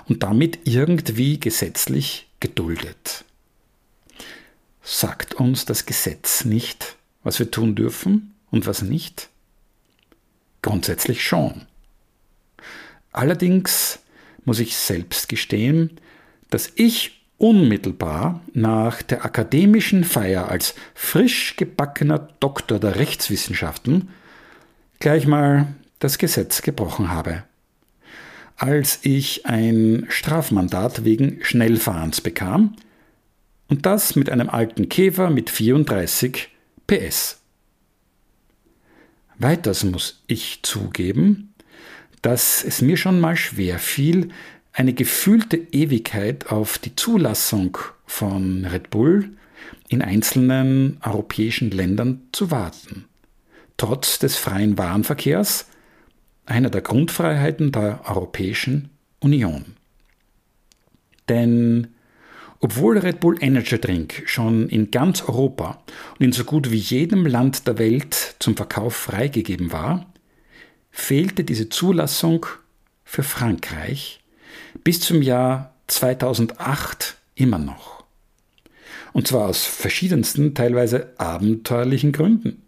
und 0.09 0.23
damit 0.23 0.59
irgendwie 0.65 1.39
gesetzlich 1.39 2.27
geduldet. 2.41 3.23
Sagt 4.81 5.36
uns 5.36 5.63
das 5.63 5.86
Gesetz 5.86 6.43
nicht, 6.43 6.97
was 7.23 7.39
wir 7.39 7.49
tun 7.49 7.75
dürfen 7.75 8.33
und 8.51 8.67
was 8.67 8.81
nicht? 8.81 9.29
Grundsätzlich 10.62 11.25
schon. 11.25 11.65
Allerdings 13.13 13.99
muss 14.45 14.60
ich 14.60 14.75
selbst 14.75 15.29
gestehen, 15.29 15.99
dass 16.49 16.71
ich 16.75 17.21
unmittelbar 17.38 18.41
nach 18.53 19.01
der 19.01 19.25
akademischen 19.25 20.03
Feier 20.03 20.49
als 20.49 20.75
frisch 20.93 21.56
gebackener 21.56 22.29
Doktor 22.39 22.79
der 22.79 22.95
Rechtswissenschaften 22.95 24.10
gleich 24.99 25.27
mal 25.27 25.67
das 25.99 26.17
Gesetz 26.17 26.62
gebrochen 26.62 27.10
habe. 27.10 27.43
Als 28.56 28.99
ich 29.01 29.45
ein 29.45 30.06
Strafmandat 30.10 31.03
wegen 31.03 31.39
Schnellfahrens 31.41 32.21
bekam, 32.21 32.75
und 33.69 33.86
das 33.86 34.15
mit 34.15 34.29
einem 34.29 34.49
alten 34.49 34.88
Käfer 34.88 35.29
mit 35.29 35.49
34 35.49 36.49
PS. 36.86 37.41
Weiters 39.39 39.84
muss 39.84 40.23
ich 40.27 40.60
zugeben, 40.62 41.53
dass 42.23 42.63
es 42.63 42.81
mir 42.81 42.97
schon 42.97 43.19
mal 43.19 43.36
schwer 43.36 43.77
fiel, 43.77 44.29
eine 44.71 44.93
gefühlte 44.93 45.57
Ewigkeit 45.57 46.51
auf 46.51 46.79
die 46.79 46.95
Zulassung 46.95 47.77
von 48.07 48.65
Red 48.65 48.89
Bull 48.89 49.29
in 49.88 50.01
einzelnen 50.01 50.97
europäischen 51.03 51.69
Ländern 51.69 52.21
zu 52.31 52.49
warten. 52.49 53.05
Trotz 53.77 54.17
des 54.17 54.38
freien 54.38 54.77
Warenverkehrs 54.77 55.67
einer 56.45 56.69
der 56.69 56.81
Grundfreiheiten 56.81 57.71
der 57.71 58.01
Europäischen 58.05 58.89
Union. 59.19 59.75
Denn 61.29 61.89
obwohl 62.59 62.97
Red 62.97 63.19
Bull 63.19 63.38
Energy 63.41 63.79
Drink 63.79 64.23
schon 64.25 64.69
in 64.69 64.91
ganz 64.91 65.21
Europa 65.21 65.83
und 66.17 66.25
in 66.25 66.31
so 66.31 66.45
gut 66.45 66.71
wie 66.71 66.77
jedem 66.77 67.25
Land 67.25 67.67
der 67.67 67.77
Welt 67.77 68.36
zum 68.39 68.55
Verkauf 68.55 68.95
freigegeben 68.95 69.73
war, 69.73 70.12
fehlte 70.93 71.43
diese 71.43 71.67
Zulassung 71.67 72.45
für 73.03 73.23
Frankreich 73.23 74.21
bis 74.86 75.01
zum 75.01 75.21
Jahr 75.21 75.73
2008 75.88 77.17
immer 77.36 77.60
noch. 77.60 78.06
Und 79.12 79.27
zwar 79.27 79.49
aus 79.49 79.65
verschiedensten, 79.65 80.53
teilweise 80.53 81.13
abenteuerlichen 81.17 82.13
Gründen. 82.13 82.62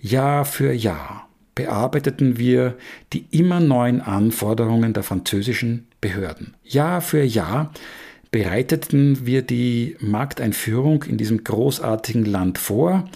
Jahr 0.00 0.44
für 0.44 0.72
Jahr 0.72 1.28
bearbeiteten 1.54 2.36
wir 2.36 2.76
die 3.12 3.26
immer 3.30 3.60
neuen 3.60 4.00
Anforderungen 4.00 4.92
der 4.92 5.02
französischen 5.02 5.86
Behörden. 6.00 6.54
Jahr 6.64 7.00
für 7.00 7.22
Jahr 7.22 7.72
bereiteten 8.32 9.24
wir 9.26 9.42
die 9.42 9.96
Markteinführung 10.00 11.04
in 11.04 11.18
diesem 11.18 11.44
großartigen 11.44 12.24
Land 12.24 12.58
vor, 12.58 13.08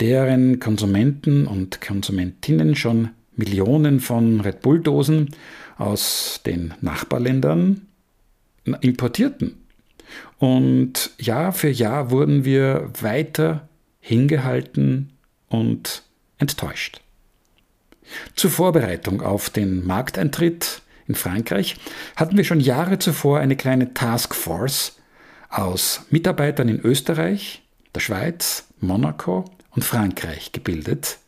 deren 0.00 0.60
Konsumenten 0.60 1.46
und 1.46 1.80
Konsumentinnen 1.80 2.74
schon 2.74 3.10
Millionen 3.36 4.00
von 4.00 4.40
Red 4.40 4.62
Bull-Dosen 4.62 5.30
aus 5.76 6.40
den 6.44 6.74
Nachbarländern 6.80 7.86
importierten. 8.80 9.56
Und 10.38 11.10
Jahr 11.18 11.52
für 11.52 11.68
Jahr 11.68 12.10
wurden 12.10 12.44
wir 12.44 12.90
weiter 13.00 13.68
hingehalten 14.00 15.10
und 15.48 16.02
enttäuscht. 16.38 17.00
Zur 18.34 18.50
Vorbereitung 18.50 19.22
auf 19.22 19.50
den 19.50 19.86
Markteintritt 19.86 20.82
in 21.06 21.14
Frankreich 21.14 21.76
hatten 22.16 22.36
wir 22.36 22.44
schon 22.44 22.60
Jahre 22.60 22.98
zuvor 22.98 23.38
eine 23.38 23.56
kleine 23.56 23.94
Taskforce 23.94 24.98
aus 25.48 26.06
Mitarbeitern 26.10 26.68
in 26.68 26.80
Österreich, 26.80 27.62
der 27.94 28.00
Schweiz, 28.00 28.66
Monaco 28.80 29.44
und 29.70 29.84
Frankreich 29.84 30.52
gebildet, 30.52 31.18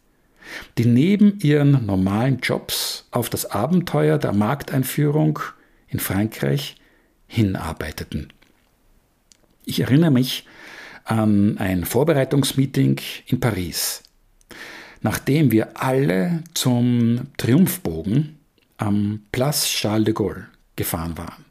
die 0.79 0.87
neben 0.87 1.39
ihren 1.41 1.87
normalen 1.87 2.39
Jobs 2.41 3.07
auf 3.11 3.31
das 3.31 3.47
Abenteuer 3.47 4.19
der 4.19 4.33
Markteinführung 4.33 5.39
in 5.89 6.01
Frankreich 6.01 6.77
hinarbeiteten. 7.27 8.33
Ich 9.65 9.81
erinnere 9.81 10.11
mich 10.11 10.47
an 11.05 11.59
ein 11.59 11.85
Vorbereitungsmeeting 11.85 13.01
in 13.27 13.41
Paris 13.41 14.03
nachdem 15.03 15.51
wir 15.51 15.81
alle 15.83 16.45
zum 16.55 17.29
Triumphbogen 17.37 18.39
am 18.79 19.23
Place 19.33 19.67
Charles 19.67 20.07
de 20.07 20.15
Gaulle 20.15 20.47
gefahren 20.77 21.19
waren. 21.19 21.45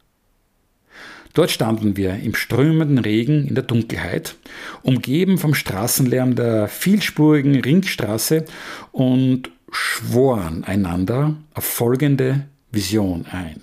Dort 1.33 1.51
standen 1.51 1.95
wir 1.95 2.15
im 2.15 2.35
strömenden 2.35 2.97
Regen 2.97 3.47
in 3.47 3.55
der 3.55 3.63
Dunkelheit, 3.63 4.35
umgeben 4.83 5.37
vom 5.37 5.53
Straßenlärm 5.53 6.35
der 6.35 6.67
vielspurigen 6.67 7.55
Ringstraße 7.61 8.45
und 8.91 9.49
schworen 9.71 10.63
einander 10.65 11.35
auf 11.53 11.63
folgende 11.63 12.47
Vision 12.71 13.25
ein. 13.27 13.61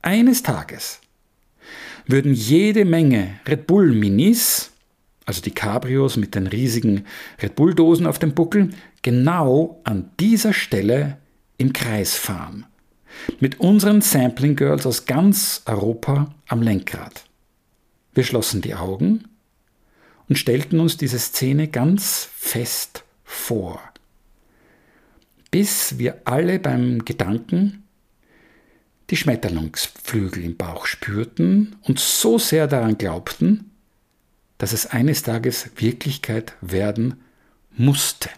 Eines 0.00 0.42
Tages 0.42 1.00
würden 2.06 2.34
jede 2.34 2.84
Menge 2.84 3.40
Red 3.46 3.66
Bull 3.66 3.92
Minis, 3.92 4.70
also 5.24 5.40
die 5.40 5.52
Cabrios 5.52 6.16
mit 6.16 6.34
den 6.34 6.46
riesigen 6.46 7.04
Red 7.40 7.54
Bull 7.56 7.74
Dosen 7.74 8.06
auf 8.06 8.18
dem 8.18 8.34
Buckel, 8.34 8.70
genau 9.02 9.80
an 9.84 10.10
dieser 10.18 10.52
Stelle 10.52 11.18
im 11.58 11.72
Kreis 11.72 12.16
fahren. 12.16 12.66
Mit 13.40 13.60
unseren 13.60 14.00
Sampling 14.00 14.56
Girls 14.56 14.86
aus 14.86 15.06
ganz 15.06 15.62
Europa 15.66 16.34
am 16.46 16.62
Lenkrad. 16.62 17.24
Wir 18.14 18.24
schlossen 18.24 18.60
die 18.60 18.74
Augen 18.74 19.24
und 20.28 20.36
stellten 20.36 20.80
uns 20.80 20.96
diese 20.96 21.18
Szene 21.18 21.68
ganz 21.68 22.28
fest 22.34 23.04
vor, 23.24 23.80
bis 25.50 25.98
wir 25.98 26.22
alle 26.24 26.58
beim 26.58 27.04
Gedanken 27.04 27.84
die 29.10 29.16
Schmetterlingsflügel 29.16 30.44
im 30.44 30.56
Bauch 30.56 30.86
spürten 30.86 31.76
und 31.82 31.98
so 31.98 32.38
sehr 32.38 32.66
daran 32.66 32.96
glaubten, 32.96 33.70
dass 34.58 34.72
es 34.72 34.86
eines 34.86 35.22
Tages 35.22 35.70
Wirklichkeit 35.76 36.54
werden 36.60 37.20
musste. 37.76 38.30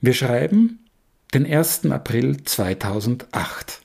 Wir 0.00 0.12
schreiben 0.12 0.85
den 1.34 1.46
1. 1.46 1.86
April 1.86 2.42
2008. 2.44 3.80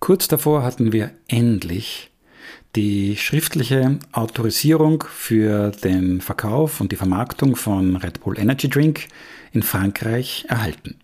Kurz 0.00 0.28
davor 0.28 0.62
hatten 0.64 0.92
wir 0.92 1.12
endlich 1.28 2.10
die 2.74 3.16
schriftliche 3.16 3.98
Autorisierung 4.12 5.04
für 5.08 5.70
den 5.70 6.20
Verkauf 6.20 6.80
und 6.80 6.90
die 6.90 6.96
Vermarktung 6.96 7.54
von 7.54 7.96
Red 7.96 8.20
Bull 8.20 8.38
Energy 8.38 8.68
Drink 8.68 9.08
in 9.52 9.62
Frankreich 9.62 10.46
erhalten. 10.48 10.96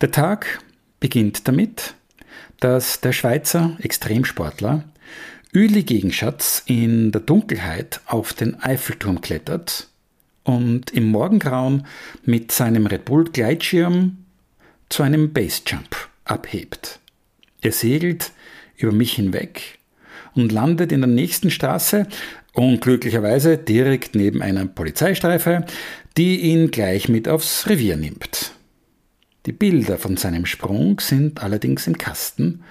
Der 0.00 0.12
Tag 0.12 0.62
beginnt 1.00 1.48
damit, 1.48 1.94
dass 2.60 3.00
der 3.00 3.12
Schweizer 3.12 3.76
Extremsportler 3.80 4.84
Üli 5.52 5.82
Gegenschatz 5.82 6.62
in 6.66 7.10
der 7.10 7.22
Dunkelheit 7.22 8.00
auf 8.06 8.32
den 8.32 8.62
Eiffelturm 8.62 9.20
klettert 9.20 9.89
und 10.44 10.90
im 10.92 11.06
Morgengrauen 11.10 11.86
mit 12.24 12.52
seinem 12.52 12.86
Red 12.86 13.04
Bull 13.04 13.24
Gleitschirm 13.24 14.18
zu 14.88 15.02
einem 15.02 15.32
Basejump 15.32 16.08
abhebt. 16.24 16.98
Er 17.60 17.72
segelt 17.72 18.32
über 18.76 18.92
mich 18.92 19.12
hinweg 19.12 19.78
und 20.34 20.52
landet 20.52 20.92
in 20.92 21.00
der 21.00 21.08
nächsten 21.08 21.50
Straße, 21.50 22.06
unglücklicherweise 22.52 23.58
direkt 23.58 24.14
neben 24.14 24.42
einer 24.42 24.66
Polizeistreife, 24.66 25.66
die 26.16 26.40
ihn 26.40 26.70
gleich 26.70 27.08
mit 27.08 27.28
aufs 27.28 27.68
Revier 27.68 27.96
nimmt. 27.96 28.52
Die 29.46 29.52
Bilder 29.52 29.98
von 29.98 30.16
seinem 30.16 30.46
Sprung 30.46 31.00
sind 31.00 31.42
allerdings 31.42 31.86
im 31.86 31.96
Kasten 31.96 32.62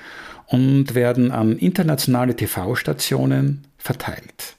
und 0.48 0.96
werden 0.96 1.32
an 1.32 1.58
internationale 1.58 2.36
TV-Stationen 2.36 3.66
verteilt. 3.78 4.56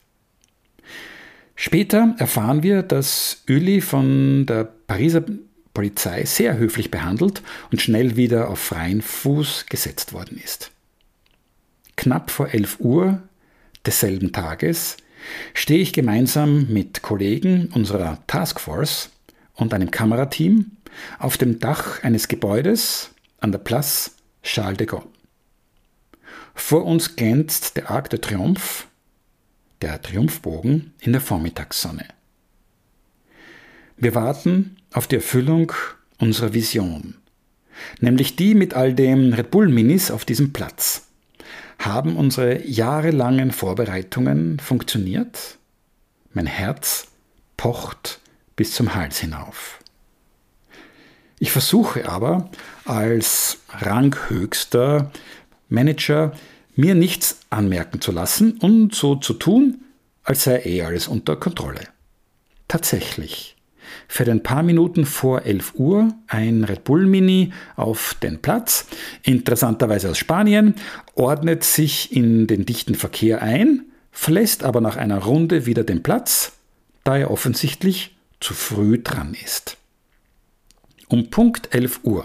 Später 1.63 2.15
erfahren 2.17 2.63
wir, 2.63 2.83
dass 2.83 3.43
Uli 3.47 3.83
von 3.83 4.47
der 4.47 4.65
Pariser 4.65 5.23
Polizei 5.75 6.25
sehr 6.25 6.57
höflich 6.57 6.91
behandelt 6.91 7.43
und 7.71 7.83
schnell 7.83 8.17
wieder 8.17 8.49
auf 8.49 8.59
freien 8.59 9.03
Fuß 9.03 9.67
gesetzt 9.69 10.15
worden 10.15 10.41
ist. 10.43 10.71
Knapp 11.97 12.31
vor 12.31 12.55
11 12.55 12.81
Uhr 12.81 13.23
desselben 13.85 14.33
Tages 14.33 14.97
stehe 15.53 15.83
ich 15.83 15.93
gemeinsam 15.93 16.67
mit 16.73 17.03
Kollegen 17.03 17.69
unserer 17.75 18.27
Taskforce 18.27 19.11
und 19.53 19.75
einem 19.75 19.91
Kamerateam 19.91 20.79
auf 21.19 21.37
dem 21.37 21.59
Dach 21.59 22.03
eines 22.03 22.29
Gebäudes 22.29 23.11
an 23.39 23.53
der 23.53 23.59
Place 23.59 24.13
Charles 24.43 24.79
de 24.79 24.87
Gaulle. 24.87 25.09
Vor 26.55 26.87
uns 26.87 27.17
glänzt 27.17 27.77
der 27.77 27.91
Arc 27.91 28.09
de 28.09 28.19
Triomphe, 28.19 28.85
der 29.83 30.01
Triumphbogen 30.03 30.93
in 31.01 31.13
der 31.13 31.21
Vormittagssonne. 31.21 32.07
Wir 33.97 34.15
warten 34.15 34.77
auf 34.93 35.07
die 35.07 35.17
Erfüllung 35.17 35.73
unserer 36.19 36.55
Vision, 36.55 37.17
nämlich 38.01 38.37
die 38.37 38.55
mit 38.55 38.75
all 38.75 38.95
den 38.95 39.33
Red 39.33 39.51
Bull 39.51 39.69
Minis 39.69 40.11
auf 40.11 40.25
diesem 40.25 40.53
Platz. 40.53 41.09
Haben 41.79 42.17
unsere 42.17 42.67
jahrelangen 42.67 43.53
Vorbereitungen 43.53 44.59
funktioniert? 44.59 45.59
Mein 46.33 46.47
Herz 46.47 47.09
pocht 47.57 48.21
bis 48.57 48.73
zum 48.73 48.95
Hals 48.95 49.19
hinauf. 49.19 49.79
Ich 51.39 51.51
versuche 51.51 52.07
aber 52.07 52.51
als 52.85 53.61
ranghöchster 53.71 55.11
Manager 55.71 56.33
mir 56.81 56.95
nichts 56.95 57.41
anmerken 57.51 58.01
zu 58.01 58.11
lassen 58.13 58.59
und 58.59 58.95
so 58.95 59.17
zu 59.17 59.35
tun, 59.35 59.85
als 60.25 60.45
sei 60.45 60.63
eh 60.65 60.83
alles 60.83 61.09
unter 61.09 61.37
Kontrolle. 61.37 61.83
Tatsächlich 62.69 63.57
fährt 64.09 64.29
ein 64.29 64.43
paar 64.43 64.63
Minuten 64.63 65.07
vor 65.07 65.43
11 65.43 65.75
Uhr 65.75 66.15
ein 66.27 66.65
Red 66.65 66.85
Bull 66.85 67.07
Mini 67.07 67.53
auf 67.77 68.15
den 68.23 68.41
Platz, 68.41 68.87
interessanterweise 69.23 70.11
aus 70.11 70.19
Spanien, 70.19 70.75
ordnet 71.15 71.65
sich 71.65 72.13
in 72.13 72.47
den 72.47 72.67
dichten 72.67 72.95
Verkehr 72.95 73.43
ein, 73.43 73.85
verlässt 74.13 74.65
aber 74.65 74.81
nach 74.81 74.97
einer 74.97 75.19
Runde 75.19 75.67
wieder 75.67 75.85
den 75.85 76.03
Platz, 76.03 76.53
da 77.05 77.17
er 77.17 77.31
offensichtlich 77.31 78.17
zu 78.41 78.55
früh 78.55 79.01
dran 79.03 79.35
ist. 79.45 79.77
Um 81.09 81.31
Punkt 81.31 81.75
11 81.75 82.01
Uhr 82.05 82.25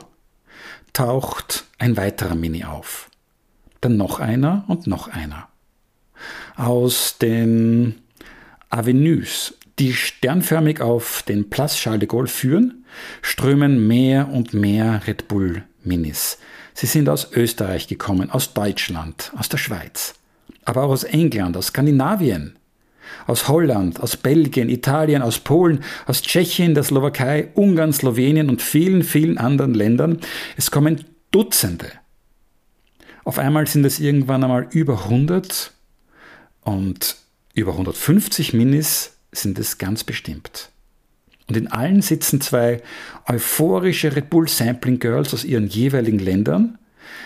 taucht 0.94 1.66
ein 1.78 1.98
weiterer 1.98 2.36
Mini 2.36 2.64
auf. 2.64 3.10
Dann 3.82 3.98
noch 3.98 4.20
einer 4.20 4.66
und 4.68 4.88
noch 4.88 5.08
einer. 5.08 5.48
Aus 6.56 7.18
den 7.18 7.96
Avenues 8.70 9.54
die 9.80 9.94
sternförmig 9.94 10.82
auf 10.82 11.24
den 11.24 11.50
Place 11.50 11.76
Charles 11.76 12.00
de 12.00 12.08
Gaulle 12.08 12.28
führen, 12.28 12.86
strömen 13.22 13.88
mehr 13.88 14.30
und 14.30 14.54
mehr 14.54 15.02
Red 15.06 15.28
Bull 15.28 15.64
Minis. 15.84 16.38
Sie 16.74 16.88
sind 16.88 17.10
aus 17.10 17.32
Österreich 17.34 17.88
gekommen, 17.88 18.30
aus 18.30 18.54
Deutschland, 18.54 19.32
aus 19.38 19.50
der 19.50 19.58
Schweiz, 19.58 20.16
aber 20.64 20.84
auch 20.84 20.90
aus 20.90 21.04
England, 21.04 21.58
aus 21.58 21.68
Skandinavien, 21.68 22.58
aus 23.28 23.48
Holland, 23.48 24.00
aus 24.00 24.18
Belgien, 24.18 24.70
Italien, 24.70 25.22
aus 25.22 25.40
Polen, 25.40 25.84
aus 26.06 26.22
Tschechien, 26.22 26.74
der 26.74 26.84
Slowakei, 26.84 27.50
Ungarn, 27.54 27.94
Slowenien 27.94 28.50
und 28.50 28.62
vielen, 28.62 29.04
vielen 29.04 29.38
anderen 29.38 29.74
Ländern. 29.74 30.20
Es 30.58 30.72
kommen 30.72 31.06
Dutzende. 31.32 31.88
Auf 33.26 33.40
einmal 33.40 33.66
sind 33.68 33.84
es 33.86 34.00
irgendwann 34.00 34.44
einmal 34.44 34.68
über 34.70 35.06
100 35.06 35.72
und 36.62 37.18
über 37.56 37.72
150 37.72 38.54
Minis 38.54 39.18
sind 39.32 39.58
es 39.58 39.80
ganz 39.80 40.04
bestimmt. 40.04 40.70
Und 41.48 41.58
in 41.58 41.68
allen 41.68 42.02
sitzen 42.02 42.40
zwei 42.40 42.82
euphorische 43.28 44.16
Red 44.16 44.30
Bull 44.30 44.48
Sampling 44.48 45.00
Girls 45.00 45.34
aus 45.34 45.44
ihren 45.44 45.68
jeweiligen 45.68 46.20
Ländern. 46.20 46.78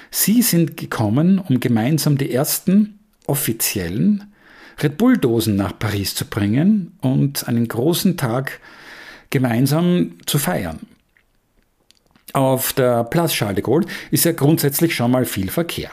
Sie 0.09 0.41
sind 0.41 0.77
gekommen, 0.77 1.37
um 1.37 1.59
gemeinsam 1.59 2.17
die 2.17 2.31
ersten 2.31 2.99
offiziellen 3.27 4.33
Red 4.81 4.97
Bull 4.97 5.17
Dosen 5.17 5.57
nach 5.57 5.77
Paris 5.77 6.15
zu 6.15 6.25
bringen 6.25 6.97
und 7.01 7.47
einen 7.47 7.67
großen 7.67 8.15
Tag 8.15 8.61
gemeinsam 9.29 10.13
zu 10.25 10.39
feiern. 10.39 10.79
Auf 12.33 12.73
der 12.73 13.03
Place 13.05 13.33
Charles 13.33 13.55
de 13.55 13.63
Gaulle 13.63 13.87
ist 14.11 14.25
ja 14.25 14.31
grundsätzlich 14.31 14.95
schon 14.95 15.11
mal 15.11 15.25
viel 15.25 15.49
Verkehr. 15.49 15.91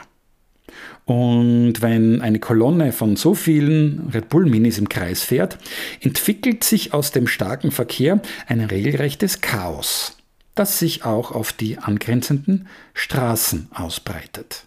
Und 1.05 1.81
wenn 1.81 2.21
eine 2.21 2.39
Kolonne 2.39 2.91
von 2.91 3.15
so 3.15 3.33
vielen 3.33 4.09
Red 4.13 4.27
Bull 4.27 4.45
Minis 4.45 4.77
im 4.77 4.89
Kreis 4.89 5.23
fährt, 5.23 5.57
entwickelt 6.01 6.65
sich 6.65 6.93
aus 6.93 7.11
dem 7.11 7.27
starken 7.27 7.71
Verkehr 7.71 8.21
ein 8.45 8.59
regelrechtes 8.59 9.39
Chaos, 9.39 10.17
das 10.53 10.79
sich 10.79 11.05
auch 11.05 11.31
auf 11.31 11.53
die 11.53 11.77
angrenzenden 11.77 12.67
Straßen 12.93 13.69
ausbreitet. 13.73 14.65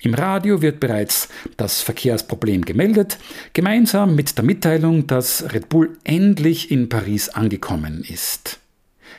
Im 0.00 0.14
Radio 0.14 0.62
wird 0.62 0.80
bereits 0.80 1.28
das 1.58 1.82
Verkehrsproblem 1.82 2.64
gemeldet, 2.64 3.18
gemeinsam 3.52 4.14
mit 4.14 4.38
der 4.38 4.44
Mitteilung, 4.44 5.06
dass 5.06 5.52
Red 5.52 5.68
Bull 5.68 5.98
endlich 6.04 6.70
in 6.70 6.88
Paris 6.88 7.28
angekommen 7.28 8.02
ist. 8.08 8.60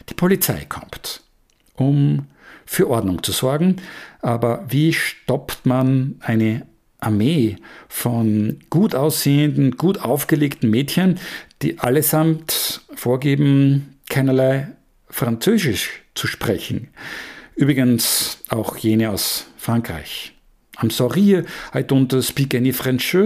Die 0.09 0.13
Polizei 0.13 0.65
kommt, 0.65 1.24
um 1.77 2.27
für 2.65 2.89
Ordnung 2.89 3.23
zu 3.23 3.31
sorgen. 3.31 3.77
Aber 4.21 4.65
wie 4.67 4.93
stoppt 4.93 5.65
man 5.65 6.15
eine 6.21 6.65
Armee 6.99 7.57
von 7.87 8.59
gut 8.69 8.95
aussehenden, 8.95 9.77
gut 9.77 9.99
aufgelegten 9.99 10.69
Mädchen, 10.69 11.19
die 11.61 11.79
allesamt 11.79 12.81
vorgeben, 12.95 13.97
keinerlei 14.09 14.69
Französisch 15.09 16.03
zu 16.15 16.27
sprechen? 16.27 16.89
Übrigens 17.55 18.39
auch 18.49 18.77
jene 18.77 19.11
aus 19.11 19.47
Frankreich. 19.57 20.33
I'm 20.77 20.91
sorry, 20.91 21.43
I 21.73 21.79
don't 21.79 22.21
speak 22.21 22.53
any 22.53 22.73
French. 22.73 23.17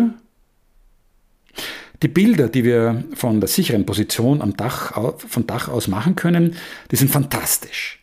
Die 2.01 2.07
Bilder, 2.07 2.47
die 2.47 2.63
wir 2.63 3.03
von 3.13 3.39
der 3.39 3.49
sicheren 3.49 3.85
Position 3.85 4.41
am 4.41 4.55
Dach, 4.55 5.17
von 5.17 5.47
Dach 5.47 5.67
aus 5.67 5.87
machen 5.87 6.15
können, 6.15 6.55
die 6.91 6.95
sind 6.95 7.11
fantastisch. 7.11 7.98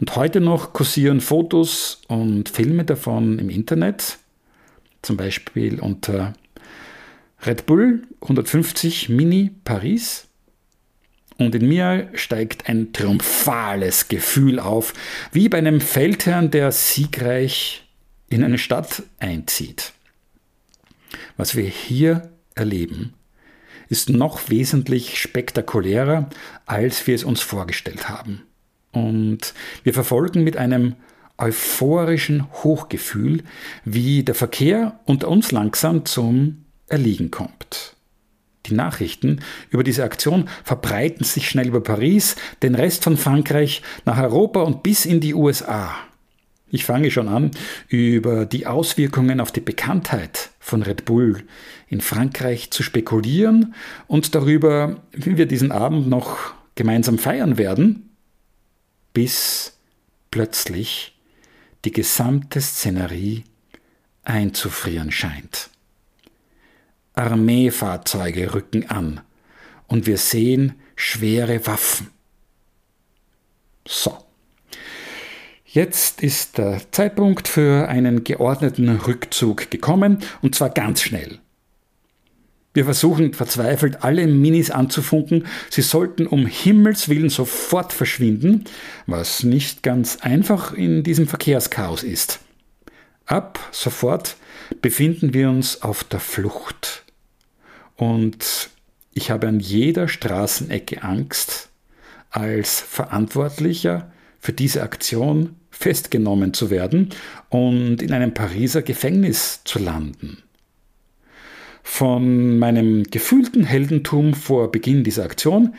Und 0.00 0.16
heute 0.16 0.40
noch 0.40 0.72
kursieren 0.72 1.20
Fotos 1.20 2.02
und 2.08 2.48
Filme 2.48 2.84
davon 2.84 3.38
im 3.38 3.50
Internet, 3.50 4.18
zum 5.02 5.16
Beispiel 5.16 5.80
unter 5.80 6.34
Red 7.46 7.66
Bull 7.66 8.02
150 8.20 9.08
Mini 9.08 9.50
Paris. 9.64 10.26
Und 11.36 11.54
in 11.54 11.68
mir 11.68 12.10
steigt 12.14 12.68
ein 12.68 12.92
triumphales 12.92 14.08
Gefühl 14.08 14.58
auf, 14.58 14.92
wie 15.30 15.48
bei 15.48 15.58
einem 15.58 15.80
Feldherrn, 15.80 16.50
der 16.50 16.72
siegreich 16.72 17.84
in 18.28 18.42
eine 18.42 18.58
Stadt 18.58 19.04
einzieht. 19.20 19.92
Was 21.36 21.54
wir 21.54 21.64
hier 21.64 22.30
erleben, 22.56 23.14
ist 23.88 24.10
noch 24.10 24.50
wesentlich 24.50 25.18
spektakulärer, 25.20 26.28
als 26.66 27.06
wir 27.06 27.14
es 27.14 27.24
uns 27.24 27.40
vorgestellt 27.40 28.08
haben. 28.08 28.47
Und 29.06 29.54
wir 29.84 29.94
verfolgen 29.94 30.44
mit 30.44 30.56
einem 30.56 30.94
euphorischen 31.38 32.46
Hochgefühl, 32.64 33.42
wie 33.84 34.24
der 34.24 34.34
Verkehr 34.34 34.98
unter 35.04 35.28
uns 35.28 35.52
langsam 35.52 36.04
zum 36.04 36.64
Erliegen 36.88 37.30
kommt. 37.30 37.94
Die 38.66 38.74
Nachrichten 38.74 39.40
über 39.70 39.82
diese 39.82 40.04
Aktion 40.04 40.48
verbreiten 40.64 41.24
sich 41.24 41.48
schnell 41.48 41.68
über 41.68 41.80
Paris, 41.80 42.36
den 42.62 42.74
Rest 42.74 43.04
von 43.04 43.16
Frankreich, 43.16 43.82
nach 44.04 44.18
Europa 44.18 44.62
und 44.62 44.82
bis 44.82 45.06
in 45.06 45.20
die 45.20 45.34
USA. 45.34 45.94
Ich 46.70 46.84
fange 46.84 47.10
schon 47.10 47.28
an, 47.28 47.52
über 47.88 48.44
die 48.44 48.66
Auswirkungen 48.66 49.40
auf 49.40 49.52
die 49.52 49.60
Bekanntheit 49.60 50.50
von 50.60 50.82
Red 50.82 51.06
Bull 51.06 51.44
in 51.88 52.02
Frankreich 52.02 52.70
zu 52.70 52.82
spekulieren 52.82 53.74
und 54.06 54.34
darüber, 54.34 55.02
wie 55.12 55.38
wir 55.38 55.46
diesen 55.46 55.72
Abend 55.72 56.08
noch 56.08 56.52
gemeinsam 56.74 57.16
feiern 57.16 57.56
werden, 57.56 58.07
bis 59.18 59.76
plötzlich 60.30 61.18
die 61.84 61.90
gesamte 61.90 62.60
Szenerie 62.60 63.42
einzufrieren 64.22 65.10
scheint. 65.10 65.70
Armeefahrzeuge 67.14 68.54
rücken 68.54 68.88
an 68.88 69.20
und 69.88 70.06
wir 70.06 70.18
sehen 70.18 70.74
schwere 70.94 71.66
Waffen. 71.66 72.12
So. 73.88 74.16
Jetzt 75.64 76.22
ist 76.22 76.56
der 76.58 76.80
Zeitpunkt 76.92 77.48
für 77.48 77.88
einen 77.88 78.22
geordneten 78.22 78.88
Rückzug 78.88 79.68
gekommen 79.68 80.22
und 80.42 80.54
zwar 80.54 80.70
ganz 80.70 81.02
schnell. 81.02 81.40
Wir 82.74 82.84
versuchen 82.84 83.32
verzweifelt 83.32 84.04
alle 84.04 84.26
Minis 84.26 84.70
anzufunken, 84.70 85.46
sie 85.70 85.82
sollten 85.82 86.26
um 86.26 86.46
Himmels 86.46 87.08
willen 87.08 87.30
sofort 87.30 87.92
verschwinden, 87.92 88.64
was 89.06 89.42
nicht 89.42 89.82
ganz 89.82 90.18
einfach 90.20 90.74
in 90.74 91.02
diesem 91.02 91.26
Verkehrschaos 91.26 92.02
ist. 92.02 92.40
Ab 93.26 93.58
sofort 93.72 94.36
befinden 94.80 95.34
wir 95.34 95.48
uns 95.48 95.82
auf 95.82 96.04
der 96.04 96.20
Flucht. 96.20 97.04
Und 97.96 98.70
ich 99.12 99.30
habe 99.30 99.48
an 99.48 99.60
jeder 99.60 100.06
Straßenecke 100.06 101.02
Angst, 101.02 101.70
als 102.30 102.80
Verantwortlicher 102.80 104.12
für 104.38 104.52
diese 104.52 104.82
Aktion 104.82 105.56
festgenommen 105.70 106.54
zu 106.54 106.70
werden 106.70 107.10
und 107.48 108.02
in 108.02 108.12
einem 108.12 108.34
Pariser 108.34 108.82
Gefängnis 108.82 109.62
zu 109.64 109.78
landen. 109.78 110.42
Von 111.90 112.60
meinem 112.60 113.02
gefühlten 113.02 113.64
Heldentum 113.64 114.34
vor 114.34 114.70
Beginn 114.70 115.02
dieser 115.02 115.24
Aktion 115.24 115.74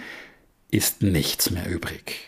ist 0.69 1.02
nichts 1.02 1.50
mehr 1.50 1.69
übrig. 1.69 2.28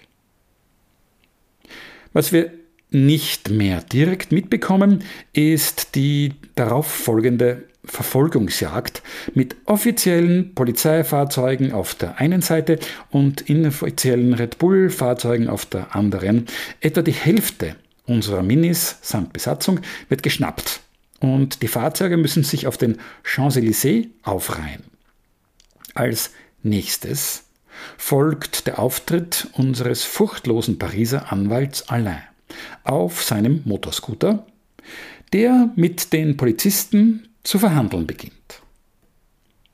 Was 2.13 2.31
wir 2.31 2.53
nicht 2.89 3.49
mehr 3.49 3.81
direkt 3.81 4.31
mitbekommen, 4.31 5.03
ist 5.33 5.95
die 5.95 6.35
darauf 6.55 6.87
folgende 6.87 7.63
Verfolgungsjagd 7.83 9.01
mit 9.33 9.57
offiziellen 9.65 10.55
Polizeifahrzeugen 10.55 11.73
auf 11.73 11.93
der 11.93 12.21
einen 12.21 12.41
Seite 12.41 12.79
und 13.09 13.41
inoffiziellen 13.41 14.33
Red 14.35 14.57
Bull-Fahrzeugen 14.57 15.49
auf 15.49 15.65
der 15.65 15.93
anderen. 15.95 16.45
Etwa 16.79 17.01
die 17.01 17.11
Hälfte 17.11 17.75
unserer 18.05 18.43
Minis 18.43 18.99
samt 19.01 19.33
Besatzung 19.33 19.81
wird 20.07 20.23
geschnappt 20.23 20.81
und 21.21 21.61
die 21.61 21.67
Fahrzeuge 21.67 22.17
müssen 22.17 22.43
sich 22.43 22.67
auf 22.67 22.77
den 22.77 22.97
Champs-Élysées 23.23 24.09
aufreihen. 24.23 24.83
Als 25.93 26.31
nächstes 26.63 27.45
folgt 27.97 28.67
der 28.67 28.79
Auftritt 28.79 29.47
unseres 29.53 30.03
furchtlosen 30.03 30.77
Pariser 30.79 31.31
Anwalts 31.31 31.89
Alain 31.89 32.23
auf 32.83 33.23
seinem 33.23 33.61
Motorscooter, 33.65 34.45
der 35.31 35.69
mit 35.75 36.11
den 36.11 36.35
Polizisten 36.37 37.29
zu 37.43 37.59
verhandeln 37.59 38.07
beginnt. 38.07 38.61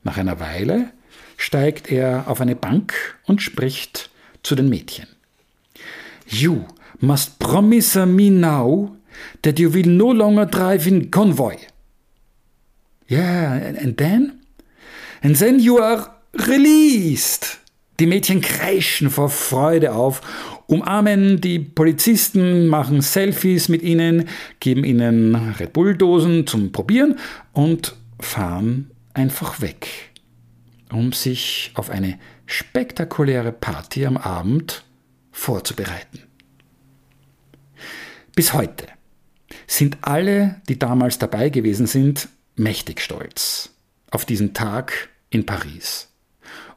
Nach 0.03 0.17
einer 0.17 0.39
Weile 0.39 0.91
steigt 1.37 1.91
er 1.91 2.27
auf 2.27 2.41
eine 2.41 2.55
Bank 2.55 2.93
und 3.25 3.41
spricht 3.41 4.09
zu 4.43 4.55
den 4.55 4.69
Mädchen. 4.69 5.07
You 6.27 6.65
must 6.99 7.39
promise 7.39 8.05
me 8.05 8.29
now 8.29 8.96
that 9.43 9.59
you 9.59 9.73
will 9.73 9.87
no 9.87 10.11
longer 10.11 10.45
drive 10.45 10.87
in 10.87 11.09
convoy. 11.11 11.57
Yeah, 13.09 13.53
and 13.53 13.97
then? 13.97 14.41
And 15.23 15.35
then 15.35 15.59
you 15.59 15.79
are 15.79 16.11
released. 16.33 17.59
Die 17.99 18.05
Mädchen 18.05 18.41
kreischen 18.41 19.09
vor 19.09 19.29
Freude 19.29 19.95
auf, 19.95 20.21
umarmen 20.67 21.41
die 21.41 21.57
Polizisten, 21.57 22.67
machen 22.67 23.01
Selfies 23.01 23.69
mit 23.69 23.81
ihnen, 23.81 24.29
geben 24.59 24.83
ihnen 24.83 25.33
Red 25.35 25.73
Bull-Dosen 25.73 26.45
zum 26.45 26.71
Probieren 26.71 27.17
und 27.53 27.95
fahren 28.19 28.91
einfach 29.15 29.61
weg, 29.61 29.87
um 30.91 31.11
sich 31.11 31.71
auf 31.73 31.89
eine 31.89 32.19
spektakuläre 32.45 33.51
Party 33.51 34.05
am 34.05 34.17
Abend 34.17 34.83
vorzubereiten. 35.31 36.21
Bis 38.35 38.53
heute 38.53 38.85
sind 39.65 39.97
alle, 40.01 40.61
die 40.67 40.79
damals 40.79 41.19
dabei 41.19 41.49
gewesen 41.49 41.87
sind, 41.87 42.29
mächtig 42.55 43.01
stolz 43.01 43.69
auf 44.11 44.25
diesen 44.25 44.53
Tag 44.53 45.09
in 45.29 45.45
Paris. 45.45 46.09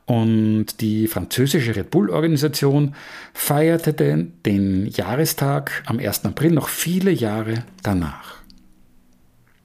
Und 0.07 0.81
die 0.81 1.07
französische 1.07 1.77
Red 1.77 1.91
Bull-Organisation 1.91 2.97
feierte 3.33 3.93
den, 3.93 4.33
den 4.45 4.87
Jahrestag 4.87 5.85
am 5.87 6.01
1. 6.01 6.25
April 6.25 6.51
noch 6.51 6.69
viele 6.69 7.13
Jahre 7.13 7.65
danach. 7.85 8.41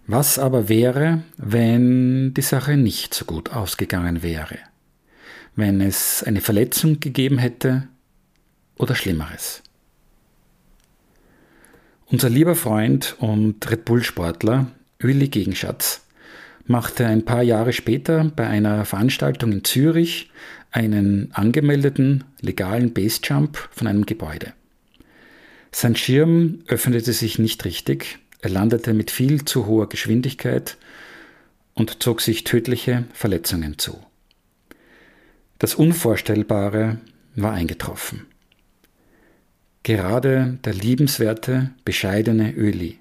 Was 0.06 0.38
aber 0.38 0.70
wäre, 0.70 1.24
wenn 1.38 2.36
die 2.36 2.44
Sache 2.44 2.78
nicht 2.78 3.16
so 3.16 3.26
gut 3.26 3.54
ausgegangen 3.54 4.22
wäre? 4.22 4.60
Wenn 5.56 5.82
es 5.82 6.22
eine 6.22 6.42
Verletzung 6.42 7.00
gegeben 7.00 7.40
hätte 7.40 7.88
oder 8.76 8.94
Schlimmeres? 8.94 9.64
Unser 12.08 12.30
lieber 12.30 12.56
Freund 12.56 13.16
und 13.20 13.70
Red 13.70 13.84
Bull-Sportler 13.86 14.68
Willi 15.00 15.28
Gegenschatz 15.28 16.06
machte 16.68 17.08
ein 17.08 17.26
paar 17.26 17.42
Jahre 17.42 17.74
später 17.74 18.32
bei 18.36 18.48
einer 18.48 18.86
Veranstaltung 18.86 19.52
in 19.52 19.64
Zürich 19.64 20.30
einen 20.70 21.30
angemeldeten 21.34 22.24
legalen 22.42 22.94
Basejump 22.94 23.58
von 23.72 23.88
einem 23.88 24.06
Gebäude. 24.06 24.54
Sein 25.72 25.96
Schirm 25.96 26.60
öffnete 26.68 27.12
sich 27.12 27.40
nicht 27.40 27.66
richtig, 27.66 28.20
er 28.40 28.52
landete 28.52 28.94
mit 28.94 29.10
viel 29.10 29.44
zu 29.44 29.66
hoher 29.66 29.90
Geschwindigkeit 29.90 30.78
und 31.74 32.04
zog 32.04 32.22
sich 32.22 32.44
tödliche 32.44 33.06
Verletzungen 33.14 33.80
zu. 33.80 34.00
Das 35.58 35.74
Unvorstellbare 35.74 37.00
war 37.36 37.54
eingetroffen. 37.54 38.28
Gerade 39.86 40.58
der 40.66 40.74
liebenswerte, 40.74 41.72
bescheidene 41.86 42.54
Öli 42.54 43.00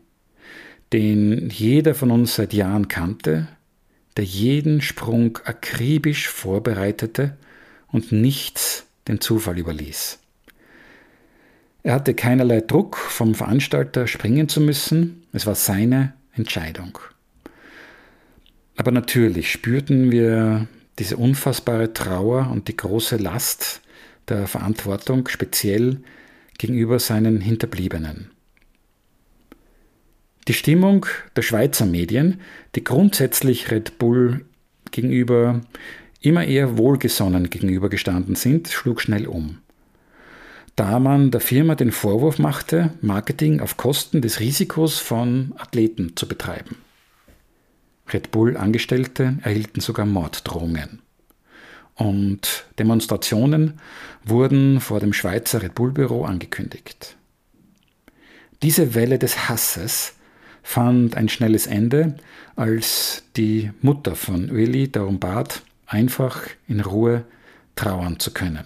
den 0.94 1.51
jeder 1.51 1.92
von 1.92 2.12
uns 2.12 2.37
seit 2.37 2.53
Jahren 2.53 2.87
kannte, 2.87 3.49
der 4.16 4.25
jeden 4.25 4.81
Sprung 4.81 5.40
akribisch 5.44 6.29
vorbereitete 6.29 7.37
und 7.88 8.12
nichts 8.12 8.87
den 9.09 9.20
Zufall 9.20 9.59
überließ. 9.59 10.20
Er 11.82 11.95
hatte 11.95 12.14
keinerlei 12.14 12.61
Druck 12.61 12.97
vom 12.97 13.35
Veranstalter 13.35 14.07
springen 14.07 14.49
zu 14.49 14.61
müssen, 14.61 15.26
es 15.32 15.47
war 15.47 15.57
seine 15.57 16.14
Entscheidung. 16.32 16.97
Aber 18.76 18.93
natürlich 18.93 19.51
spürten 19.51 20.12
wir 20.12 20.68
diese 21.01 21.16
unfassbare 21.16 21.93
Trauer 21.93 22.51
und 22.53 22.68
die 22.68 22.76
große 22.76 23.16
Last 23.16 23.80
der 24.28 24.47
Verantwortung 24.47 25.26
speziell 25.26 25.99
gegenüber 26.59 26.98
seinen 26.98 27.40
Hinterbliebenen. 27.40 28.30
Die 30.46 30.52
Stimmung 30.52 31.07
der 31.36 31.42
Schweizer 31.42 31.86
Medien, 31.86 32.40
die 32.74 32.84
grundsätzlich 32.84 33.70
Red 33.70 33.98
Bull 33.98 34.44
gegenüber 34.90 35.62
immer 36.20 36.44
eher 36.44 36.76
wohlgesonnen 36.76 37.50
gegenübergestanden 37.50 38.34
sind, 38.34 38.68
schlug 38.68 39.00
schnell 39.00 39.26
um. 39.26 39.59
Da 40.76 40.98
man 40.98 41.30
der 41.30 41.40
Firma 41.40 41.76
den 41.76 41.92
Vorwurf 41.92 42.38
machte, 42.38 42.94
Marketing 43.00 43.61
auf 43.61 43.76
Kosten 43.76 44.22
des 44.22 44.40
Risikos 44.40 44.98
von 44.98 45.55
Athleten 45.57 46.16
zu 46.16 46.26
betreiben. 46.26 46.76
Red 48.12 48.30
Bull-Angestellte 48.32 49.38
erhielten 49.42 49.80
sogar 49.80 50.05
Morddrohungen. 50.05 51.00
Und 51.95 52.64
Demonstrationen 52.78 53.80
wurden 54.24 54.80
vor 54.80 55.01
dem 55.01 55.12
Schweizer 55.12 55.62
Red 55.62 55.74
Bull-Büro 55.74 56.24
angekündigt. 56.24 57.16
Diese 58.62 58.95
Welle 58.95 59.18
des 59.18 59.49
Hasses 59.49 60.14
fand 60.62 61.16
ein 61.16 61.28
schnelles 61.28 61.66
Ende, 61.66 62.16
als 62.57 63.22
die 63.36 63.70
Mutter 63.80 64.16
von 64.16 64.51
Ueli 64.51 64.90
darum 64.90 65.20
bat, 65.20 65.62
einfach 65.86 66.40
in 66.66 66.80
Ruhe 66.80 67.24
trauern 67.76 68.18
zu 68.18 68.32
können. 68.32 68.64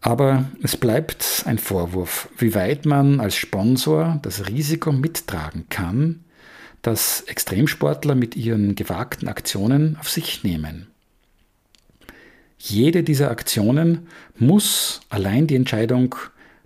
Aber 0.00 0.44
es 0.62 0.76
bleibt 0.76 1.42
ein 1.46 1.58
Vorwurf, 1.58 2.28
wie 2.38 2.54
weit 2.54 2.86
man 2.86 3.18
als 3.18 3.34
Sponsor 3.34 4.20
das 4.22 4.46
Risiko 4.46 4.92
mittragen 4.92 5.68
kann, 5.68 6.25
das 6.82 7.22
Extremsportler 7.22 8.14
mit 8.14 8.36
ihren 8.36 8.74
gewagten 8.74 9.28
Aktionen 9.28 9.96
auf 9.98 10.08
sich 10.08 10.44
nehmen. 10.44 10.86
Jede 12.58 13.02
dieser 13.02 13.30
Aktionen 13.30 14.08
muss 14.36 15.00
allein 15.08 15.46
die 15.46 15.56
Entscheidung 15.56 16.14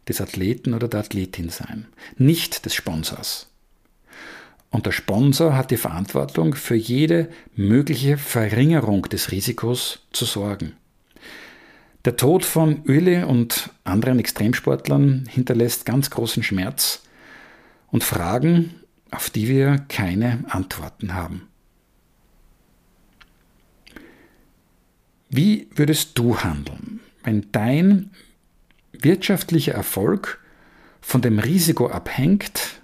des 0.09 0.21
Athleten 0.21 0.75
oder 0.75 0.89
der 0.89 1.01
Athletin 1.01 1.51
sein, 1.51 1.87
nicht 2.17 2.65
des 2.65 2.75
Sponsors. 2.75 3.49
Und 4.71 4.87
der 4.87 4.93
Sponsor 4.93 5.57
hat 5.57 5.71
die 5.71 5.77
Verantwortung, 5.77 6.55
für 6.55 6.77
jede 6.77 7.29
mögliche 7.57 8.17
Verringerung 8.17 9.03
des 9.03 9.33
Risikos 9.33 10.01
zu 10.13 10.25
sorgen. 10.25 10.75
Der 12.05 12.17
Tod 12.17 12.45
von 12.45 12.83
Öle 12.87 13.27
und 13.27 13.71
anderen 13.85 14.21
Extremsportlern 14.21 15.27
hinterlässt 15.29 15.85
ganz 15.85 16.09
großen 16.09 16.43
Schmerz 16.43 17.03
und 17.89 18.05
Fragen, 18.05 18.80
auf 19.11 19.31
die 19.31 19.49
wir 19.49 19.79
keine 19.89 20.45
Antworten 20.49 21.15
haben. 21.15 21.49
Wie 25.29 25.69
würdest 25.75 26.19
du 26.19 26.39
handeln, 26.39 27.01
wenn 27.23 27.53
dein 27.53 28.11
wirtschaftlicher 28.93 29.73
Erfolg 29.73 30.41
von 31.01 31.23
dem 31.23 31.39
Risiko 31.39 31.89
abhängt, 31.89 32.81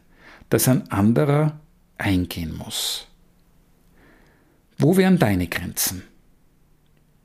das 0.49 0.69
ein 0.69 0.91
anderer 0.91 1.59
eingehen 1.99 2.57
muss? 2.57 3.09
Wo 4.79 4.97
wären 4.97 5.19
deine 5.19 5.49
Grenzen? 5.49 6.03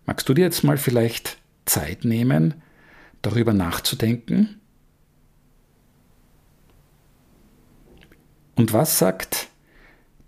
Magst 0.06 0.28
du 0.28 0.34
dir 0.34 0.46
jetzt 0.46 0.64
mal 0.64 0.78
vielleicht 0.78 1.38
Zeit 1.66 2.06
nehmen, 2.06 2.56
darüber 3.22 3.54
nachzudenken? 3.54 4.61
Und 8.56 8.74
was 8.74 9.00
sagt 9.00 9.48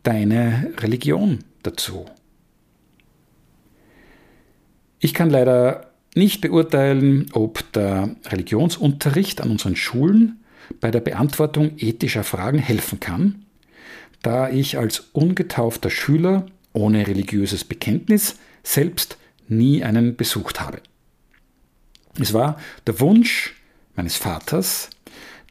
deine 0.03 0.73
Religion 0.77 1.39
dazu? 1.63 2.05
Ich 4.99 5.13
kann 5.13 5.29
leider 5.29 5.91
nicht 6.15 6.41
beurteilen, 6.41 7.27
ob 7.33 7.71
der 7.73 8.15
Religionsunterricht 8.25 9.41
an 9.41 9.51
unseren 9.51 9.75
Schulen 9.75 10.43
bei 10.79 10.91
der 10.91 11.01
Beantwortung 11.01 11.73
ethischer 11.77 12.23
Fragen 12.23 12.59
helfen 12.59 12.99
kann, 12.99 13.45
da 14.21 14.49
ich 14.49 14.77
als 14.77 15.09
ungetaufter 15.11 15.89
Schüler 15.89 16.45
ohne 16.71 17.07
religiöses 17.07 17.63
Bekenntnis 17.63 18.39
selbst 18.63 19.17
nie 19.47 19.83
einen 19.83 20.15
besucht 20.15 20.61
habe. 20.61 20.81
Es 22.19 22.33
war 22.33 22.57
der 22.87 22.99
Wunsch 22.99 23.55
meines 23.95 24.15
Vaters, 24.15 24.89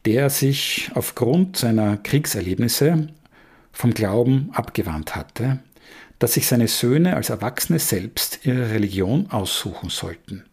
der 0.05 0.29
sich 0.29 0.91
aufgrund 0.93 1.57
seiner 1.57 1.97
Kriegserlebnisse 1.97 3.07
vom 3.71 3.93
Glauben 3.93 4.49
abgewandt 4.53 5.15
hatte, 5.15 5.59
dass 6.19 6.33
sich 6.33 6.47
seine 6.47 6.67
Söhne 6.67 7.15
als 7.15 7.29
Erwachsene 7.29 7.79
selbst 7.79 8.45
ihre 8.45 8.71
Religion 8.71 9.27
aussuchen 9.29 9.89
sollten. 9.89 10.45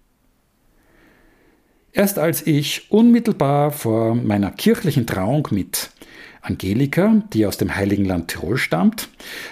Erst 1.93 2.19
als 2.19 2.47
ich 2.47 2.91
unmittelbar 2.91 3.73
vor 3.73 4.15
meiner 4.15 4.53
kirchlichen 4.53 5.07
Trauung 5.07 5.49
mit 5.51 5.91
Angelika, 6.41 7.23
die 7.33 7.47
aus 7.47 7.57
dem 7.57 7.75
Heiligen 7.75 8.05
Land 8.05 8.29
Tirol 8.29 8.57
stammt, 8.57 9.09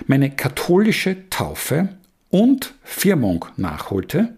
meine 0.06 0.30
katholische 0.30 1.28
Taufe 1.30 1.88
und 2.30 2.74
Firmung 2.82 3.46
nachholte, 3.56 4.36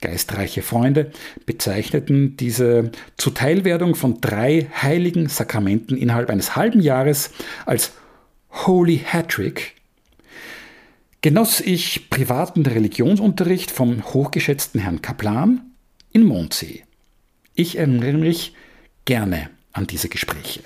Geistreiche 0.00 0.62
Freunde 0.62 1.10
bezeichneten 1.44 2.36
diese 2.36 2.92
Zuteilwerdung 3.16 3.96
von 3.96 4.20
drei 4.20 4.68
heiligen 4.80 5.28
Sakramenten 5.28 5.96
innerhalb 5.96 6.30
eines 6.30 6.54
halben 6.54 6.80
Jahres 6.80 7.30
als 7.66 7.92
Holy 8.50 8.98
Hattrick. 8.98 9.74
Genoss 11.20 11.60
ich 11.60 12.10
privaten 12.10 12.64
Religionsunterricht 12.64 13.72
vom 13.72 14.04
hochgeschätzten 14.04 14.80
Herrn 14.80 15.02
Kaplan 15.02 15.62
in 16.12 16.24
Mondsee. 16.24 16.84
Ich 17.54 17.76
erinnere 17.76 18.12
mich 18.12 18.54
gerne 19.04 19.50
an 19.72 19.88
diese 19.88 20.08
Gespräche. 20.08 20.60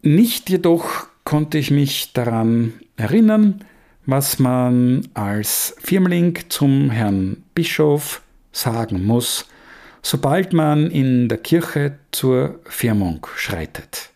Nicht 0.00 0.48
jedoch 0.48 1.08
konnte 1.24 1.58
ich 1.58 1.70
mich 1.70 2.14
daran 2.14 2.72
erinnern, 2.96 3.64
was 4.08 4.38
man 4.38 5.06
als 5.12 5.76
Firmling 5.80 6.38
zum 6.48 6.88
Herrn 6.88 7.44
Bischof 7.54 8.22
sagen 8.52 9.04
muss, 9.04 9.44
sobald 10.00 10.54
man 10.54 10.90
in 10.90 11.28
der 11.28 11.36
Kirche 11.36 11.98
zur 12.10 12.58
Firmung 12.64 13.26
schreitet. 13.36 14.08